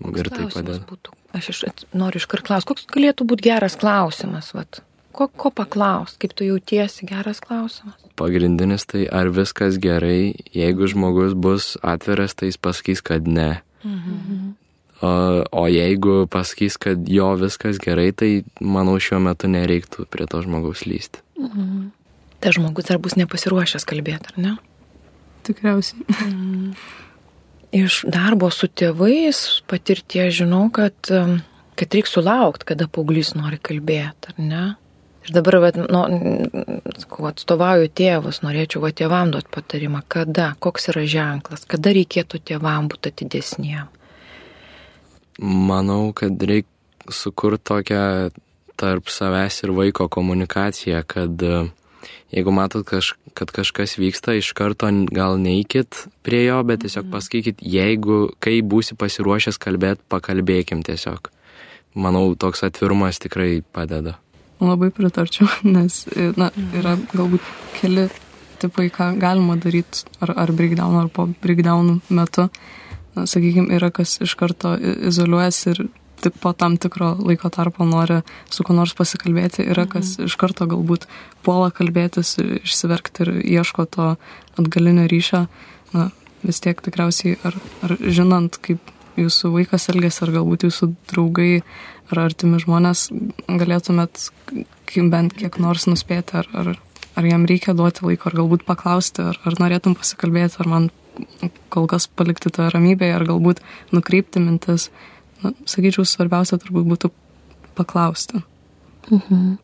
Ir 0.00 0.30
tai 0.32 0.46
padeda. 0.48 0.80
Būtų? 0.88 1.12
Aš 1.36 1.50
iš, 1.52 1.58
noriu 1.94 2.18
iškart 2.18 2.46
klausti, 2.46 2.72
koks 2.72 2.86
galėtų 2.90 3.26
būti 3.28 3.44
geras 3.50 3.76
klausimas, 3.78 4.48
vat. 4.56 4.80
Ko, 5.12 5.26
ko 5.28 5.50
paklaus, 5.50 6.14
kaip 6.20 6.34
tu 6.38 6.46
jautiesi, 6.46 7.06
geras 7.08 7.40
klausimas. 7.42 7.98
Pagrindinis 8.20 8.86
tai, 8.86 9.06
ar 9.10 9.32
viskas 9.34 9.80
gerai, 9.82 10.34
jeigu 10.54 10.88
žmogus 10.90 11.34
bus 11.34 11.74
atviras, 11.82 12.36
tai 12.38 12.50
jis 12.50 12.60
pasakys, 12.60 13.02
kad 13.02 13.26
ne. 13.26 13.62
Mhm. 13.84 14.56
O, 15.00 15.10
o 15.56 15.64
jeigu 15.72 16.26
pasakys, 16.28 16.76
kad 16.76 17.08
jo 17.08 17.30
viskas 17.40 17.80
gerai, 17.80 18.10
tai 18.12 18.44
manau 18.60 18.98
šiuo 19.00 19.18
metu 19.24 19.48
nereiktų 19.48 20.04
prie 20.12 20.28
to 20.28 20.42
žmogaus 20.44 20.84
lysti. 20.84 21.24
Mhm. 21.40 21.90
Tai 22.40 22.52
žmogus 22.56 22.88
dar 22.88 23.00
bus 23.00 23.16
nepasiruošęs 23.20 23.84
kalbėti, 23.88 24.34
ar 24.34 24.40
ne? 24.40 24.56
Tikriausiai. 25.48 26.04
Mhm 26.20 26.74
iš 27.74 28.02
darbo 28.10 28.50
su 28.52 28.68
tėvais 28.68 29.62
patirties 29.70 30.34
žinau, 30.40 30.66
kad, 30.74 30.94
kad 31.06 31.96
reikia 31.96 32.10
sulaukti, 32.10 32.68
kada 32.72 32.88
paauglys 32.90 33.34
nori 33.38 33.60
kalbėti, 33.62 34.34
ar 34.34 34.40
ne? 34.42 34.64
Dabar, 35.30 35.58
vat, 35.62 35.78
nu, 35.78 36.02
atstovauju 37.30 37.90
tėvus, 37.94 38.42
norėčiau 38.44 38.82
va 38.84 38.90
tėvam 38.96 39.32
duoti 39.34 39.52
patarimą, 39.54 40.02
kada, 40.10 40.52
koks 40.58 40.90
yra 40.92 41.06
ženklas, 41.06 41.66
kada 41.70 41.94
reikėtų 41.94 42.42
tėvam 42.50 42.90
būti 42.90 43.12
atidesniem. 43.12 43.90
Manau, 45.40 46.10
kad 46.16 46.40
reikia 46.42 47.14
sukurti 47.14 47.64
tokią 47.70 48.04
tarp 48.80 49.12
savęs 49.12 49.62
ir 49.64 49.72
vaiko 49.76 50.08
komunikaciją, 50.12 51.04
kad 51.08 51.44
uh, 51.46 51.70
jeigu 52.32 52.54
matot, 52.54 52.86
kaž, 52.86 53.14
kad 53.34 53.50
kažkas 53.54 53.96
vyksta, 54.00 54.36
iš 54.38 54.52
karto 54.56 54.88
gal 55.12 55.38
neikit 55.40 56.06
prie 56.26 56.44
jo, 56.46 56.62
bet 56.66 56.84
tiesiog 56.84 57.06
mhm. 57.06 57.12
pasakykit, 57.16 57.62
jeigu, 57.62 58.22
kai 58.42 58.60
būsi 58.62 58.96
pasiruošęs 58.98 59.60
kalbėti, 59.62 60.06
pakalbėkim 60.10 60.84
tiesiog. 60.86 61.30
Manau, 61.98 62.30
toks 62.38 62.62
atvirumas 62.66 63.18
tikrai 63.22 63.62
padeda. 63.74 64.18
Labai 64.60 64.90
pritarčiau, 64.92 65.48
nes 65.76 66.02
na, 66.36 66.50
yra 66.76 66.96
galbūt 67.14 67.44
keli 67.78 68.08
tipai, 68.60 68.90
ką 68.92 69.14
galima 69.20 69.56
daryti 69.56 70.04
ar, 70.20 70.34
ar 70.36 70.52
breakdown, 70.52 70.98
ar 71.00 71.08
po 71.12 71.28
breakdown 71.42 72.00
metu. 72.12 72.50
Na, 73.16 73.24
sakykime, 73.26 73.72
yra 73.74 73.90
kas 73.94 74.18
iš 74.22 74.36
karto 74.38 74.76
izoliuojasi 74.78 75.72
ir 75.72 75.82
tik 76.20 76.36
po 76.42 76.52
tam 76.52 76.76
tikro 76.76 77.14
laiko 77.24 77.48
tarpo 77.48 77.84
nori 77.88 78.20
su 78.52 78.64
kuo 78.66 78.76
nors 78.76 78.92
pasikalbėti, 78.96 79.64
yra 79.72 79.86
kas 79.88 80.18
mhm. 80.18 80.28
iš 80.28 80.36
karto 80.40 80.68
galbūt 80.70 81.08
puola 81.46 81.72
kalbėtis, 81.74 82.36
išsiverkti 82.60 83.24
ir 83.24 83.32
ieško 83.58 83.88
to 83.96 84.14
atgalinio 84.60 85.08
ryšio. 85.10 85.46
Na, 85.96 86.10
vis 86.44 86.60
tiek 86.62 86.78
tikriausiai, 86.80 87.36
ar, 87.44 87.56
ar 87.84 87.96
žinant, 88.00 88.56
kaip 88.62 88.92
jūsų 89.20 89.50
vaikas 89.56 89.88
elgesi, 89.92 90.22
ar 90.24 90.32
galbūt 90.38 90.68
jūsų 90.68 90.92
draugai, 91.10 91.62
ar 92.12 92.24
artimi 92.26 92.60
žmonės, 92.62 93.08
galėtumėt 93.48 94.28
bent 95.10 95.36
kiek 95.38 95.58
nors 95.62 95.86
nuspėti, 95.86 96.40
ar, 96.42 96.48
ar, 96.54 96.72
ar 97.18 97.28
jam 97.28 97.46
reikia 97.46 97.76
duoti 97.78 98.06
laiko, 98.06 98.30
ar 98.30 98.38
galbūt 98.40 98.66
paklausti, 98.66 99.22
ar, 99.32 99.38
ar 99.46 99.58
norėtum 99.62 99.94
pasikalbėti, 99.98 100.60
ar 100.62 100.70
man 100.70 100.90
kol 101.72 101.88
kas 101.90 102.08
palikti 102.08 102.52
tą 102.54 102.68
ramybę, 102.72 103.10
ar 103.14 103.26
galbūt 103.28 103.62
nukreipti 103.94 104.42
mintis 104.42 104.88
na, 105.44 105.52
sakyčiau, 105.68 106.06
svarbiausia 106.06 106.60
turbūt 106.60 106.88
būtų 106.90 107.10
paklausti. 107.78 108.42
Mhm. 109.10 109.58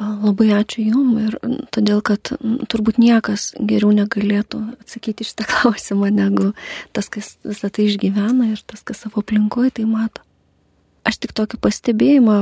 Labai 0.00 0.48
ačiū 0.56 0.82
Jum 0.88 1.10
ir 1.20 1.34
todėl, 1.74 2.00
kad 2.00 2.30
turbūt 2.72 2.96
niekas 2.98 3.50
geriau 3.60 3.92
negalėtų 3.92 4.62
atsakyti 4.80 5.26
šitą 5.28 5.44
klausimą 5.50 6.08
negu 6.14 6.52
tas, 6.96 7.10
kas 7.12 7.36
visą 7.44 7.68
tai 7.68 7.90
išgyvena 7.90 8.54
ir 8.54 8.62
tas, 8.66 8.80
kas 8.80 9.04
savo 9.04 9.20
aplinkoje 9.20 9.76
tai 9.78 9.86
mato. 9.86 10.24
Aš 11.08 11.18
tik 11.22 11.34
tokį 11.34 11.58
pastebėjimą 11.62 12.36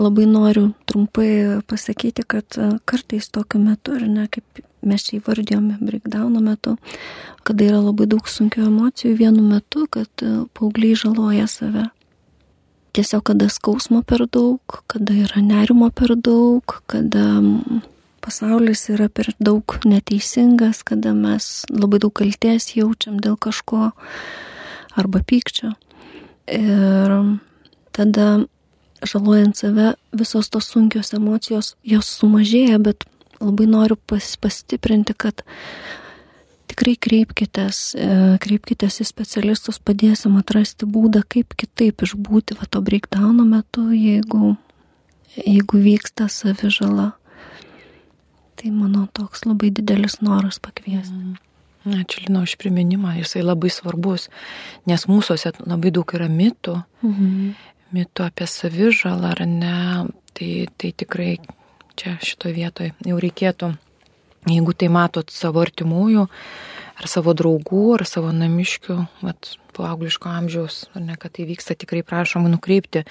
labai 0.00 0.26
noriu 0.26 0.70
trumpai 0.88 1.60
pasakyti, 1.68 2.24
kad 2.24 2.56
kartais 2.88 3.28
tokiu 3.28 3.60
metu, 3.60 3.96
ar 3.96 4.06
ne, 4.08 4.26
kaip 4.32 4.62
mes 4.82 5.04
čia 5.06 5.18
įvardėjome 5.20 5.78
breakdowno 5.82 6.40
metu, 6.42 6.76
kada 7.46 7.66
yra 7.68 7.82
labai 7.82 8.08
daug 8.10 8.28
sunkių 8.28 8.66
emocijų 8.66 9.16
vienu 9.20 9.44
metu, 9.44 9.86
kad 9.90 10.24
paaugliai 10.56 10.96
žaloja 10.98 11.48
save. 11.50 11.90
Tiesiog, 12.92 13.24
kada 13.30 13.48
skausmo 13.48 14.02
per 14.04 14.26
daug, 14.28 14.60
kada 14.90 15.14
yra 15.16 15.40
nerimo 15.44 15.88
per 15.96 16.12
daug, 16.16 16.74
kada 16.90 17.28
pasaulis 18.22 18.84
yra 18.92 19.08
per 19.08 19.32
daug 19.40 19.78
neteisingas, 19.88 20.82
kada 20.84 21.14
mes 21.16 21.64
labai 21.72 22.02
daug 22.02 22.12
kalties 22.20 22.74
jaučiam 22.76 23.16
dėl 23.22 23.38
kažko 23.40 23.92
arba 25.00 25.22
pykčio. 25.24 25.72
Ir 26.52 27.16
tada 27.92 28.42
žalojant 29.02 29.56
save, 29.56 29.94
visos 30.12 30.48
tos 30.50 30.68
sunkios 30.70 31.12
emocijos, 31.16 31.74
jos 31.82 32.08
sumažėja, 32.20 32.78
bet 32.82 33.04
labai 33.42 33.66
noriu 33.66 33.98
pas, 34.06 34.34
pastiprinti, 34.40 35.14
kad 35.18 35.42
tikrai 36.70 36.94
kreipkitės, 36.96 37.80
e, 37.98 38.10
kreipkitės 38.42 39.00
į 39.02 39.08
specialistus, 39.08 39.80
padėsim 39.82 40.38
atrasti 40.40 40.86
būdą, 40.88 41.24
kaip 41.28 41.56
kitaip 41.58 42.04
išbūti 42.06 42.56
va 42.60 42.68
to 42.70 42.82
breakdowno 42.84 43.44
metu, 43.48 43.90
jeigu, 43.92 44.54
jeigu 45.36 45.82
vyksta 45.82 46.30
savižala. 46.30 47.12
Tai 48.56 48.70
mano 48.70 49.08
toks 49.12 49.42
labai 49.48 49.72
didelis 49.74 50.20
noras 50.22 50.62
pakviesti. 50.62 51.12
Mm. 51.12 51.40
Ačiū 51.82 52.20
Lino 52.22 52.44
už 52.46 52.54
priminimą, 52.62 53.16
jisai 53.18 53.40
labai 53.42 53.66
svarbus, 53.74 54.28
nes 54.86 55.02
mūsųse 55.10 55.50
labai 55.66 55.90
daug 55.90 56.12
yra 56.14 56.28
mitų, 56.30 56.76
mhm 57.02 57.56
mitų 57.94 58.26
apie 58.28 58.48
savižalą 58.50 59.32
ar 59.34 59.42
ne, 59.48 59.78
tai, 60.36 60.50
tai 60.80 60.92
tikrai 60.96 61.32
čia 61.98 62.16
šitoje 62.24 62.54
vietoje 62.56 62.92
jau 63.06 63.18
reikėtų, 63.20 63.72
jeigu 64.50 64.74
tai 64.76 64.88
matot 64.92 65.30
savo 65.32 65.62
artimųjų, 65.62 66.26
ar 66.98 67.10
savo 67.10 67.34
draugų, 67.36 67.84
ar 67.98 68.06
savo 68.08 68.32
namiškių, 68.36 68.98
vat, 69.26 69.54
paaugliško 69.76 70.28
amžiaus, 70.28 70.86
ar 70.96 71.04
ne, 71.06 71.18
kad 71.20 71.34
tai 71.36 71.46
vyksta, 71.48 71.76
tikrai 71.78 72.02
prašom 72.06 72.48
nukreipti 72.52 73.06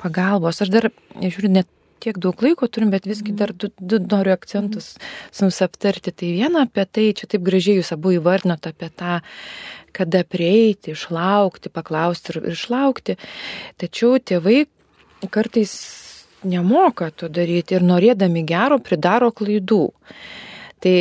pagalbos. 0.00 0.62
Aš 0.64 0.72
dar, 0.72 0.88
žiūriu, 1.20 1.52
net 1.58 1.68
tiek 2.02 2.18
daug 2.22 2.38
laiko 2.42 2.68
turim, 2.70 2.92
bet 2.94 3.08
visgi 3.10 3.34
dar 3.36 3.52
du, 3.52 3.70
du 3.78 3.98
noriu 4.02 4.32
akcentus 4.34 4.94
su 5.32 5.44
jums 5.44 5.60
aptarti. 5.64 6.14
Tai 6.14 6.30
viena 6.36 6.64
apie 6.66 6.86
tai, 6.86 7.08
čia 7.18 7.28
taip 7.30 7.44
gražiai 7.46 7.80
jūs 7.80 7.92
abu 7.96 8.14
įvardinot 8.16 8.70
apie 8.70 8.90
tą 8.94 9.18
kada 9.96 10.24
prieiti, 10.24 10.94
išlaukti, 10.96 11.72
paklausti 11.72 12.34
ir 12.34 12.50
išlaukti. 12.54 13.16
Tačiau 13.80 14.18
tėvai 14.18 14.66
kartais 15.32 15.72
nemoka 16.44 17.10
to 17.10 17.28
daryti 17.28 17.78
ir 17.78 17.86
norėdami 17.86 18.44
gero 18.46 18.78
pridaro 18.82 19.30
klaidų. 19.34 19.88
Tai 20.82 20.96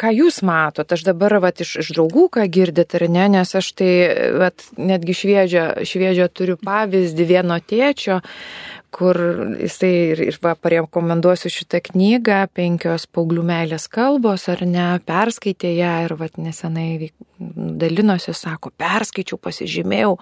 ką 0.00 0.12
jūs 0.12 0.42
matot, 0.46 0.92
aš 0.92 1.06
dabar 1.08 1.38
vat, 1.42 1.62
iš, 1.64 1.76
iš 1.82 1.92
draugų, 1.96 2.28
ką 2.36 2.44
girdit 2.52 2.94
ar 2.98 3.06
ne, 3.10 3.26
nes 3.38 3.54
aš 3.58 3.72
tai 3.78 3.90
vat, 4.38 4.66
netgi 4.78 5.16
šviežią, 5.16 5.66
šviežią 5.88 6.28
turiu 6.30 6.58
pavyzdį 6.60 7.28
vieno 7.28 7.58
tėčio, 7.58 8.20
kur 8.96 9.18
jisai 9.60 9.92
ir, 10.14 10.22
ir 10.30 10.38
va, 10.44 10.54
parekomenduosiu 10.56 11.50
šitą 11.52 11.82
knygą, 11.90 12.38
penkios 12.56 13.04
paauglių 13.12 13.44
meilės 13.46 13.86
kalbos, 13.92 14.46
ar 14.52 14.62
ne, 14.68 14.86
perskaitė 15.06 15.74
ją 15.76 15.92
ir 16.06 16.16
va, 16.16 16.30
nesenai 16.40 17.10
dalinosi, 17.82 18.32
sako, 18.36 18.72
perskaičiau, 18.80 19.38
pasižymėjau, 19.42 20.16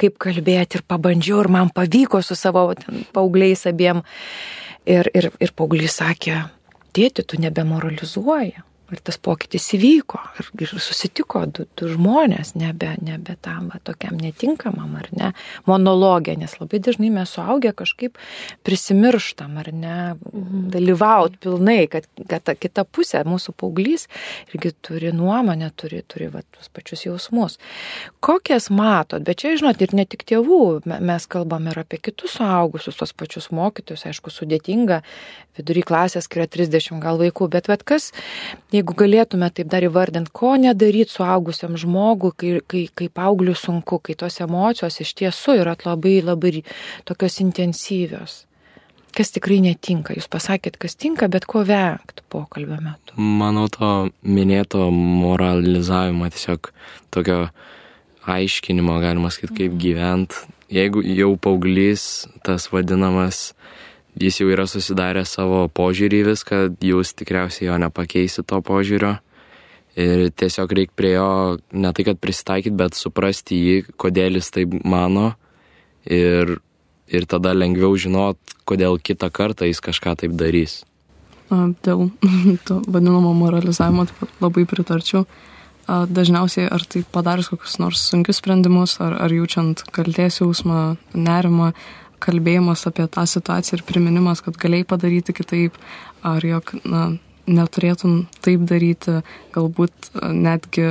kaip 0.00 0.18
kalbėti 0.22 0.78
ir 0.78 0.86
pabandžiau 0.86 1.42
ir 1.42 1.50
man 1.58 1.74
pavyko 1.74 2.22
su 2.22 2.38
savo 2.38 2.68
ten, 2.78 3.04
paaugliais 3.16 3.66
abiem. 3.70 4.04
Ir, 4.88 5.10
ir, 5.12 5.28
ir 5.42 5.50
paauglys 5.52 5.98
sakė, 6.00 6.38
tėti, 6.96 7.26
tu 7.26 7.38
nebemoralizuoji. 7.42 8.69
Ir 8.90 9.00
tas 9.06 9.18
pokytis 9.22 9.68
įvyko 9.76 10.18
ir, 10.40 10.48
ir 10.66 10.72
susitiko 10.82 11.44
du, 11.46 11.66
du 11.78 11.90
žmonės, 11.92 12.56
nebe, 12.58 12.94
nebe 13.04 13.36
tam 13.42 13.68
va, 13.70 13.78
tokiam 13.86 14.16
netinkamam 14.18 14.96
ar 14.98 15.06
ne 15.14 15.30
monologė, 15.68 16.34
nes 16.40 16.56
labai 16.58 16.80
dažnai 16.82 17.12
mes 17.14 17.30
suaugę 17.36 17.70
kažkaip 17.76 18.18
prisimirštam 18.66 19.60
ar 19.62 19.70
ne 19.70 19.96
mhm. 20.14 20.64
dalyvaut 20.74 21.38
pilnai, 21.42 21.84
kad, 21.92 22.08
kad 22.26 22.46
ta 22.48 22.56
kita 22.58 22.84
pusė, 22.88 23.22
mūsų 23.28 23.54
paauglys, 23.60 24.08
irgi 24.50 24.72
turi 24.82 25.14
nuomonę, 25.14 25.70
turi, 25.78 26.02
turi 26.08 26.30
va, 26.32 26.42
tuos 26.56 26.70
pačius 26.74 27.06
jausmus. 27.06 27.58
Kokias 28.24 28.70
matot, 28.74 29.22
bet 29.26 29.44
čia, 29.44 29.54
žinot, 29.60 29.80
ir 29.84 29.94
ne 29.96 30.06
tik 30.08 30.26
tėvų, 30.28 30.60
mes 30.88 31.28
kalbame 31.30 31.70
ir 31.70 31.82
apie 31.84 32.00
kitus 32.02 32.38
suaugusius, 32.40 32.98
tos 32.98 33.14
pačius 33.14 33.50
mokytojus, 33.54 34.06
aišku, 34.10 34.32
sudėtinga, 34.34 35.02
vidury 35.58 35.84
klasės, 35.86 36.28
kai 36.30 36.42
yra 36.42 36.48
30 36.50 37.02
gal 37.02 37.20
vaikų, 37.20 37.50
bet 37.52 37.68
vad 37.70 37.84
kas, 37.86 38.10
jeigu 38.72 38.79
galėtume 38.86 39.48
taip 39.54 39.70
dar 39.72 39.84
įvardinti, 39.86 40.32
ko 40.32 40.54
nedaryti 40.60 41.14
suaugusiam 41.14 41.76
žmogui, 41.80 42.32
kai, 42.36 42.52
kai, 42.66 42.84
kai 42.94 43.08
paaugliu 43.12 43.54
sunku, 43.58 44.00
kai 44.04 44.16
tos 44.18 44.40
emocijos 44.44 45.00
iš 45.02 45.14
tiesų 45.20 45.60
yra 45.62 45.76
labai 45.84 46.20
labai 46.24 46.62
tokios 47.08 47.40
intensyvios. 47.44 48.44
Kas 49.10 49.32
tikrai 49.34 49.58
netinka, 49.64 50.14
jūs 50.14 50.28
pasakėt, 50.30 50.76
kas 50.78 50.94
tinka, 50.94 51.26
bet 51.26 51.46
ko 51.50 51.64
vengti 51.66 52.22
pokalbio 52.30 52.78
metu. 52.78 53.16
Manau, 53.18 53.66
to 53.66 54.10
minėto 54.22 54.86
moralizavimo, 54.94 56.28
tiesiog 56.30 56.70
tokio 57.10 57.40
aiškinimo, 58.30 59.00
galima 59.02 59.32
sakyti, 59.34 59.56
kaip 59.64 59.78
gyventi. 59.82 60.44
Jeigu 60.70 61.02
jau 61.02 61.32
paauglys, 61.42 62.28
tas 62.46 62.68
vadinamas 62.70 63.50
jis 64.18 64.40
jau 64.40 64.48
yra 64.50 64.66
susidaręs 64.68 65.36
savo 65.36 65.66
požiūrį 65.74 66.22
į 66.22 66.28
viską, 66.30 66.60
jūs 66.84 67.14
tikriausiai 67.18 67.68
jo 67.68 67.78
nepakeisit 67.82 68.48
to 68.50 68.60
požiūrio. 68.64 69.18
Ir 70.00 70.28
tiesiog 70.38 70.72
reikia 70.76 70.96
prie 70.96 71.12
jo 71.16 71.30
ne 71.72 71.90
tai, 71.92 72.06
kad 72.06 72.20
prisitaikyti, 72.22 72.76
bet 72.78 72.98
suprasti 72.98 73.58
jį, 73.58 73.76
kodėl 74.00 74.38
jis 74.38 74.52
taip 74.54 74.76
mano. 74.86 75.34
Ir, 76.06 76.58
ir 77.10 77.26
tada 77.28 77.52
lengviau 77.52 77.98
žinot, 77.98 78.38
kodėl 78.64 79.00
kitą 79.02 79.28
kartą 79.34 79.68
jis 79.68 79.82
kažką 79.84 80.16
taip 80.22 80.38
darys. 80.38 80.80
Dėl 81.50 82.08
to 82.66 82.80
vadinamo 82.86 83.34
moralizavimo 83.36 84.06
labai 84.40 84.66
pritarčiau. 84.70 85.26
Dažniausiai 85.90 86.68
ar 86.70 86.84
tai 86.86 87.02
padarius 87.02 87.48
kokius 87.50 87.80
nors 87.82 88.02
sunkius 88.06 88.38
sprendimus, 88.38 89.00
ar, 89.02 89.16
ar 89.24 89.32
jaučiant 89.34 89.82
kalties 89.90 90.38
jausmą, 90.38 90.94
nerimą, 91.18 91.72
kalbėjimas 92.22 92.86
apie 92.88 93.06
tą 93.10 93.26
situaciją 93.28 93.80
ir 93.80 93.86
priminimas, 93.88 94.42
kad 94.44 94.58
galėjai 94.60 94.88
padaryti 94.92 95.34
kitaip, 95.36 95.76
ar 96.26 96.44
jog, 96.44 96.74
na, 96.84 97.08
neturėtum 97.50 98.24
taip 98.44 98.62
daryti, 98.68 99.20
galbūt 99.54 100.12
netgi 100.20 100.86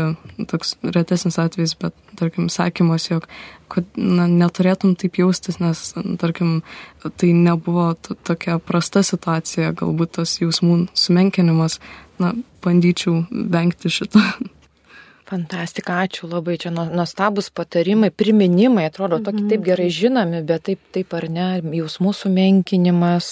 toks 0.50 0.76
retesnis 0.84 1.40
atvejis, 1.42 1.76
bet, 1.80 1.96
tarkim, 2.20 2.50
sakymas, 2.52 3.08
jog 3.12 3.28
kad, 3.72 3.88
na, 3.96 4.28
neturėtum 4.28 4.96
taip 5.00 5.20
jaustis, 5.22 5.60
nes, 5.64 5.84
tarkim, 6.22 6.60
tai 7.06 7.32
nebuvo 7.38 7.94
tokia 8.28 8.60
prasta 8.60 9.06
situacija, 9.06 9.74
galbūt 9.80 10.18
tas 10.20 10.38
jausmų 10.42 10.88
sumenkinimas, 10.98 11.80
na, 12.20 12.34
bandyčiau 12.66 13.24
vengti 13.30 13.92
šito. 13.94 14.24
Fantastika, 15.30 16.00
ačiū 16.08 16.26
labai, 16.26 16.56
čia 16.58 16.72
nuostabus 16.74 17.52
patarimai, 17.54 18.10
priminimai, 18.10 18.88
atrodo, 18.90 19.20
tokie 19.22 19.44
taip 19.52 19.62
gerai 19.68 19.86
mhm. 19.86 19.96
žinomi, 20.00 20.40
bet 20.48 20.64
taip, 20.66 20.82
taip 20.96 21.14
ar 21.14 21.28
ne, 21.30 21.48
jausmų 21.78 22.14
sumenkinimas, 22.18 23.30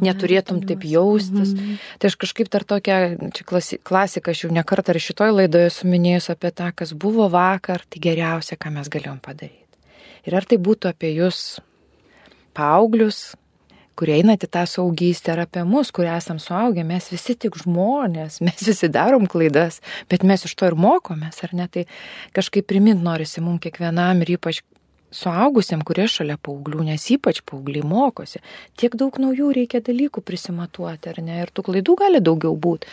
neturėtum 0.00 0.62
taip 0.64 0.86
jaustis. 0.88 1.52
Mhm. 1.52 1.76
Tai 2.00 2.10
aš 2.10 2.16
kažkaip 2.24 2.48
dar 2.52 2.64
tokia, 2.64 2.98
čia 3.36 3.44
klasika, 3.84 4.32
aš 4.32 4.46
jau 4.46 4.52
nekartą 4.56 4.96
ir 4.96 5.02
šitoj 5.10 5.34
laidoje 5.42 5.74
suminėjus 5.76 6.30
apie 6.32 6.54
tą, 6.56 6.70
kas 6.72 6.96
buvo 6.96 7.28
vakar, 7.32 7.84
tai 7.84 8.00
geriausia, 8.08 8.56
ką 8.56 8.72
mes 8.78 8.88
galėjom 8.92 9.20
padaryti. 9.20 9.60
Ir 10.26 10.40
ar 10.40 10.48
tai 10.48 10.56
būtų 10.56 10.88
apie 10.90 11.12
jūs, 11.18 11.58
paauglius, 12.56 13.36
kurie 13.98 14.18
einat 14.20 14.44
į 14.46 14.50
tą 14.52 14.64
saugystę, 14.70 15.34
ar 15.34 15.44
apie 15.46 15.64
mus, 15.68 15.90
kurie 15.94 16.12
esam 16.14 16.40
suaugę, 16.42 16.84
mes 16.86 17.08
visi 17.12 17.36
tik 17.46 17.58
žmonės, 17.62 18.40
mes 18.46 18.64
visi 18.68 18.90
darom 18.92 19.26
klaidas, 19.30 19.80
bet 20.12 20.26
mes 20.26 20.46
iš 20.46 20.56
to 20.56 20.70
ir 20.70 20.78
mokomės, 20.78 21.42
ar 21.46 21.56
ne? 21.56 21.68
Tai 21.72 21.86
kažkaip 22.36 22.68
primint 22.70 23.02
norisi 23.02 23.44
mums 23.44 23.64
kiekvienam 23.64 24.24
ir 24.24 24.36
ypač 24.36 24.62
suaugusiam, 25.16 25.82
kurie 25.86 26.06
šalia 26.10 26.36
paauglių, 26.42 26.84
nes 26.88 27.04
ypač 27.14 27.40
paaugliai 27.46 27.86
mokosi. 27.86 28.42
Tiek 28.78 28.96
daug 28.98 29.16
naujų 29.22 29.52
reikia 29.56 29.80
dalykų 29.84 30.22
prisimatuoti, 30.26 31.12
ar 31.12 31.22
ne? 31.24 31.40
Ir 31.44 31.52
tų 31.54 31.68
klaidų 31.70 31.96
gali 32.02 32.22
daugiau 32.24 32.56
būti. 32.58 32.90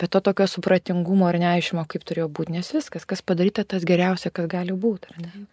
Bet 0.00 0.14
to 0.14 0.22
tokio 0.24 0.48
supratingumo 0.50 1.28
ar 1.28 1.40
neaišmo, 1.42 1.84
kaip 1.90 2.06
turėjo 2.06 2.30
būti, 2.38 2.56
nes 2.56 2.72
viskas, 2.76 3.08
kas 3.08 3.24
padaryta, 3.26 3.66
tas 3.66 3.86
geriausia, 3.88 4.32
kas 4.32 4.48
gali 4.50 4.76
būti, 4.86 5.12
ar 5.12 5.22
ne? 5.26 5.46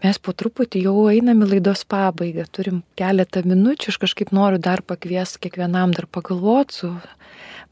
Mes 0.00 0.16
po 0.16 0.32
truputį 0.32 0.84
jau 0.86 0.94
einame 1.12 1.44
laidos 1.48 1.82
pabaigą, 1.84 2.46
turim 2.48 2.80
keletą 2.96 3.42
minučių, 3.44 3.92
aš 3.92 3.98
kažkaip 4.06 4.32
noriu 4.32 4.60
dar 4.62 4.80
pakviesti 4.80 5.42
kiekvienam 5.44 5.92
dar 5.96 6.08
pagalvoti 6.08 6.78
su, 6.80 6.92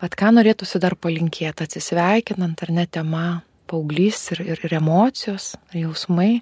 vad 0.03 0.16
ką 0.18 0.35
norėtųsi 0.37 0.81
dar 0.83 0.99
palinkėti, 1.01 1.64
atsisveikinant 1.64 2.61
ar 2.66 2.74
ne 2.76 2.85
tema, 2.85 3.24
paauglys 3.68 4.20
ir, 4.37 4.45
ir, 4.45 4.62
ir 4.68 4.76
emocijos, 4.81 5.55
ir 5.72 5.87
jausmai 5.87 6.35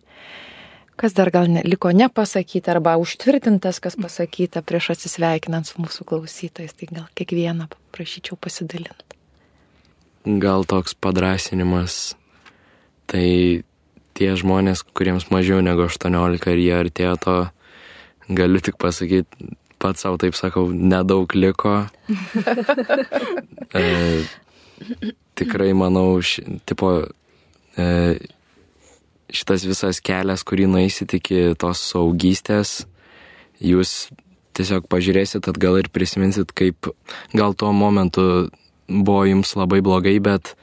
kas 0.96 1.12
dar 1.12 1.30
gal 1.30 1.48
ne, 1.52 1.62
liko 1.64 1.92
nepasakyti 1.92 2.72
arba 2.72 2.96
užtvirtintas, 3.00 3.80
kas 3.84 3.98
pasakyta 4.00 4.62
prieš 4.66 4.94
atsisveikinant 4.96 5.68
su 5.68 5.80
mūsų 5.82 6.06
klausytojais, 6.08 6.72
tai 6.72 6.88
gal 6.90 7.06
kiekvieną 7.18 7.68
prašyčiau 7.94 8.38
pasidalinti. 8.40 9.20
Gal 10.42 10.64
toks 10.66 10.96
padrasinimas, 10.98 12.16
tai 13.06 13.62
tie 14.16 14.32
žmonės, 14.38 14.82
kuriems 14.96 15.28
mažiau 15.32 15.60
negu 15.64 15.86
18 15.86 16.50
ir 16.54 16.62
jie 16.62 16.74
artėjo 16.76 17.14
to, 17.20 17.36
galiu 18.28 18.62
tik 18.64 18.78
pasakyti, 18.80 19.52
pats 19.82 20.02
savo 20.04 20.18
taip 20.20 20.36
sakau, 20.38 20.68
nedaug 20.72 21.30
liko. 21.36 21.84
e, 23.80 23.84
tikrai 25.38 25.72
manau, 25.76 26.16
ši, 26.24 26.60
tipo, 26.68 26.92
e, 27.76 27.88
šitas 29.32 29.66
visas 29.68 30.00
kelias, 30.04 30.46
kurį 30.46 30.68
nueisit 30.72 31.16
iki 31.18 31.52
tos 31.60 31.82
saugystės, 31.92 32.78
jūs 33.60 34.08
tiesiog 34.56 34.88
pažiūrėsit 34.88 35.48
atgal 35.50 35.76
ir 35.82 35.92
prisiminsit, 35.92 36.54
kaip 36.56 36.88
gal 37.36 37.52
tuo 37.52 37.74
momentu 37.76 38.48
buvo 38.88 39.26
jums 39.28 39.52
labai 39.58 39.82
blogai, 39.84 40.16
bet 40.24 40.54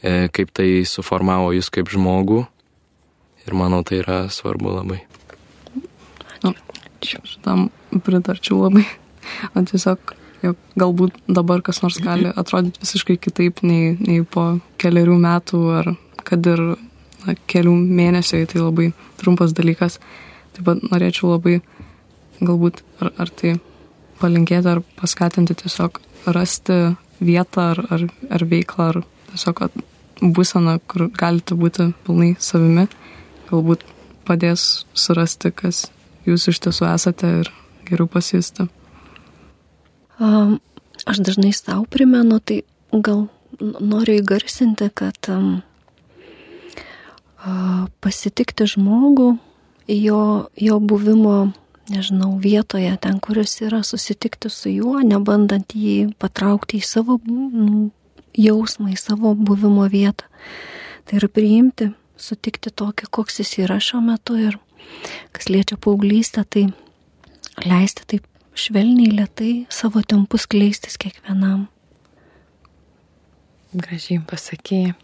e, 0.00 0.30
kaip 0.32 0.54
tai 0.56 0.68
suformavo 0.88 1.52
jūs 1.52 1.68
kaip 1.74 1.92
žmogų 1.92 2.46
Ir 3.44 3.56
manau, 3.56 3.82
tai 3.84 4.00
yra 4.00 4.24
svarbu 4.32 4.72
labai. 4.72 5.02
Nu, 6.44 6.54
šitam 7.04 7.68
pritarčiau 8.04 8.62
labai. 8.64 8.86
O 9.52 9.62
tiesiog, 9.68 10.14
jog 10.44 10.56
galbūt 10.80 11.16
dabar 11.28 11.62
kas 11.64 11.82
nors 11.84 11.98
gali 12.04 12.30
atrodyti 12.32 12.82
visiškai 12.82 13.18
kitaip 13.20 13.62
nei, 13.64 13.94
nei 14.00 14.24
po 14.24 14.58
keliarių 14.80 15.16
metų 15.20 15.60
ar 15.80 15.92
kad 16.24 16.46
ir 16.48 16.62
na, 17.24 17.36
kelių 17.50 17.74
mėnesių, 18.00 18.42
tai 18.48 18.60
labai 18.62 18.90
trumpas 19.20 19.54
dalykas. 19.56 20.00
Taip 20.56 20.68
pat 20.68 20.84
norėčiau 20.88 21.34
labai 21.34 21.58
galbūt 22.40 22.82
ar, 23.00 23.12
ar 23.20 23.32
tai 23.32 23.56
palinkėti 24.20 24.70
ar 24.70 24.82
paskatinti 25.00 25.56
tiesiog 25.64 26.00
rasti 26.32 26.94
vietą 27.24 27.70
ar, 27.74 27.82
ar, 27.92 28.06
ar 28.32 28.44
veiklą 28.48 28.90
ar 28.92 29.00
tiesiog 29.32 29.66
būseną, 30.24 30.78
kur 30.88 31.08
galite 31.12 31.56
būti 31.58 31.90
pilnai 32.06 32.34
savimi 32.40 32.86
galbūt 33.54 33.86
padės 34.26 34.84
surasti, 34.96 35.52
kas 35.54 35.86
jūs 36.28 36.48
iš 36.50 36.60
tiesų 36.66 36.88
esate 36.92 37.30
ir 37.42 37.50
geriau 37.88 38.08
pasijusti. 38.10 38.68
Um, 40.18 40.58
aš 41.06 41.20
dažnai 41.26 41.52
savo 41.56 41.84
primenu, 41.90 42.38
tai 42.40 42.62
gal 42.92 43.26
noriu 43.60 44.18
įgarsinti, 44.20 44.90
kad 44.94 45.30
um, 45.32 45.58
uh, 47.42 47.84
pasitikti 48.04 48.66
žmogų, 48.74 49.34
jo, 49.90 50.22
jo 50.56 50.78
buvimo, 50.80 51.38
nežinau, 51.92 52.34
vietoje, 52.40 52.94
ten, 53.02 53.18
kuris 53.20 53.58
yra, 53.66 53.82
susitikti 53.84 54.50
su 54.52 54.72
juo, 54.72 55.00
nebandant 55.04 55.74
jį 55.76 56.14
patraukti 56.18 56.80
į 56.80 56.86
savo 56.88 57.18
nu, 57.26 57.90
jausmą, 58.38 58.94
į 58.94 58.98
savo 59.00 59.34
buvimo 59.36 59.86
vietą. 59.90 60.30
Tai 61.04 61.18
yra 61.20 61.28
priimti 61.28 61.90
sutikti 62.20 62.70
tokį, 62.70 63.08
koks 63.10 63.40
jis 63.42 63.56
yra 63.64 63.80
šiuo 63.82 64.02
metu 64.04 64.36
ir 64.38 64.58
kas 65.34 65.48
liečia 65.50 65.78
paauglystę, 65.80 66.44
tai 66.44 66.66
leisti 67.64 68.06
taip 68.10 68.26
švelniai, 68.54 69.12
lietai 69.18 69.52
savo 69.72 70.02
tempus 70.06 70.46
kleistis 70.50 70.98
kiekvienam. 71.00 71.66
Gražiai 73.74 74.20
pasakėjai. 74.30 74.94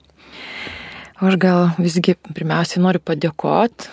Aš 1.20 1.34
gal 1.42 1.72
visgi 1.76 2.14
pirmiausiai 2.30 2.80
noriu 2.80 3.02
padėkoti 3.04 3.90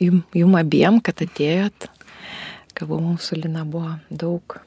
jum, 0.00 0.22
jum 0.36 0.56
abiem, 0.58 1.00
kad 1.04 1.22
atėjot. 1.24 1.88
Galbūt 2.78 3.02
mūsų 3.02 3.40
Lina 3.42 3.64
buvo 3.66 3.96
daug, 4.10 4.58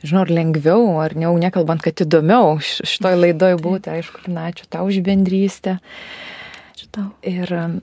žinau, 0.00 0.24
ar 0.24 0.32
lengviau, 0.32 0.86
ar 1.02 1.14
ne, 1.18 1.28
nekalbant, 1.42 1.82
kad 1.84 2.00
įdomiau 2.00 2.56
šitoj 2.64 3.18
laidoj 3.18 3.58
būti. 3.60 3.92
Aišku, 3.92 4.24
Lina, 4.28 4.48
ačiū 4.52 4.68
tau 4.72 4.88
už 4.88 5.02
bendrystę. 5.04 5.78
Ačiū 6.70 6.86
tau. 6.94 7.08
Ir 7.26 7.50
um, 7.54 7.78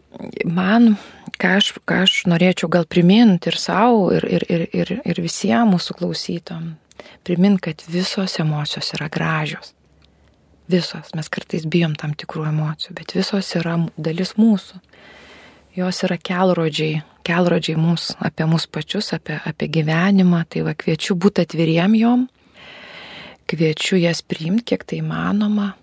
man, 0.48 0.94
ką 1.42 1.54
aš, 1.60 1.72
ką 1.88 2.04
aš 2.06 2.20
norėčiau 2.32 2.70
gal 2.72 2.88
priminti 2.90 3.52
ir 3.52 3.58
savo, 3.60 4.08
ir, 4.16 4.26
ir, 4.26 4.46
ir, 4.50 4.68
ir, 4.72 4.92
ir 5.04 5.22
visiems 5.24 5.74
mūsų 5.74 5.98
klausytom, 6.00 6.70
primint, 7.28 7.60
kad 7.64 7.84
visos 7.92 8.38
emocijos 8.40 8.94
yra 8.96 9.10
gražios. 9.12 9.74
Visos, 10.68 11.14
mes 11.16 11.30
kartais 11.32 11.64
bijom 11.68 11.94
tam 12.00 12.16
tikrų 12.18 12.48
emocijų, 12.50 12.96
bet 12.98 13.14
visos 13.16 13.54
yra 13.56 13.78
dalis 13.96 14.34
mūsų. 14.40 14.82
Jos 15.78 16.02
yra 16.04 16.18
kelrodžiai, 16.18 17.04
kelrodžiai 17.28 17.78
mums 17.80 18.10
apie 18.24 18.48
mus 18.50 18.66
pačius, 18.68 19.14
apie, 19.16 19.38
apie 19.48 19.70
gyvenimą, 19.72 20.42
tai 20.50 20.64
va 20.66 20.74
kviečiu 20.76 21.16
būti 21.16 21.46
atviriem 21.46 21.96
jom, 22.00 22.26
kviečiu 23.48 24.00
jas 24.02 24.24
priimti, 24.26 24.74
kiek 24.74 24.84
tai 24.88 25.04
įmanoma, 25.04 25.74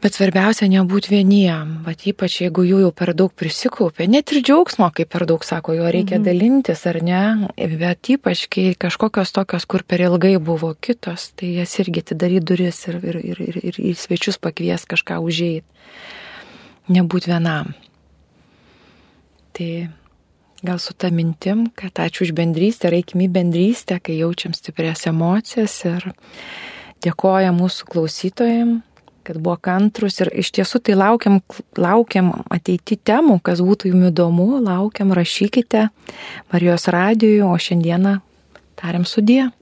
Bet 0.00 0.16
svarbiausia 0.16 0.64
nebūti 0.72 1.10
vieniem, 1.12 1.82
bet 1.84 2.06
ypač 2.08 2.38
jeigu 2.40 2.62
jų 2.64 2.78
jau 2.86 2.92
per 2.96 3.10
daug 3.12 3.34
prisikaupė, 3.36 4.06
net 4.08 4.32
ir 4.32 4.40
džiaugsmo, 4.40 4.86
kaip 4.96 5.10
per 5.12 5.26
daug 5.28 5.44
sako, 5.44 5.74
jo 5.76 5.90
reikia 5.92 6.16
mhm. 6.16 6.24
dalintis 6.24 6.86
ar 6.88 7.02
ne, 7.04 7.50
bet 7.76 8.08
ypač 8.16 8.46
kai 8.48 8.70
kažkokios 8.80 9.34
tokios, 9.36 9.68
kur 9.68 9.84
per 9.84 10.00
ilgai 10.06 10.38
buvo 10.40 10.72
kitos, 10.72 11.28
tai 11.36 11.52
jas 11.58 11.76
irgi 11.84 12.00
atidaryti 12.06 12.48
duris 12.48 12.80
ir, 12.88 12.96
ir, 13.04 13.20
ir, 13.20 13.44
ir, 13.44 13.60
ir 13.60 13.82
į 13.92 13.94
svečius 14.00 14.40
pakvies 14.40 14.88
kažką 14.88 15.20
užėjti. 15.20 15.68
Nebūti 16.90 17.28
vienam. 17.28 17.74
Tai 19.52 19.70
gal 20.64 20.80
su 20.80 20.96
tą 20.96 21.12
mintim, 21.12 21.68
kad 21.76 22.00
ačiū 22.00 22.24
už 22.24 22.38
bendrystę, 22.40 22.88
reikimi 22.88 23.28
bendrystę, 23.28 24.00
kai 24.00 24.16
jaučiam 24.24 24.56
stiprias 24.56 25.04
emocijas 25.12 25.76
ir 25.84 26.14
dėkoja 27.04 27.52
mūsų 27.52 27.92
klausytojams 27.92 28.86
kad 29.26 29.38
buvo 29.38 29.56
kantrus 29.60 30.20
ir 30.22 30.30
iš 30.42 30.52
tiesų 30.56 30.80
tai 30.86 30.96
laukiam, 30.98 31.40
laukiam 31.76 32.32
ateiti 32.50 32.96
temų, 32.96 33.40
kas 33.44 33.62
būtų 33.64 33.92
jums 33.92 34.10
įdomu, 34.10 34.48
laukiam, 34.64 35.12
rašykite 35.16 35.88
Marijos 36.52 36.88
radijui, 36.90 37.42
o 37.44 37.52
šiandieną 37.54 38.18
tariam 38.80 39.04
sudie. 39.04 39.50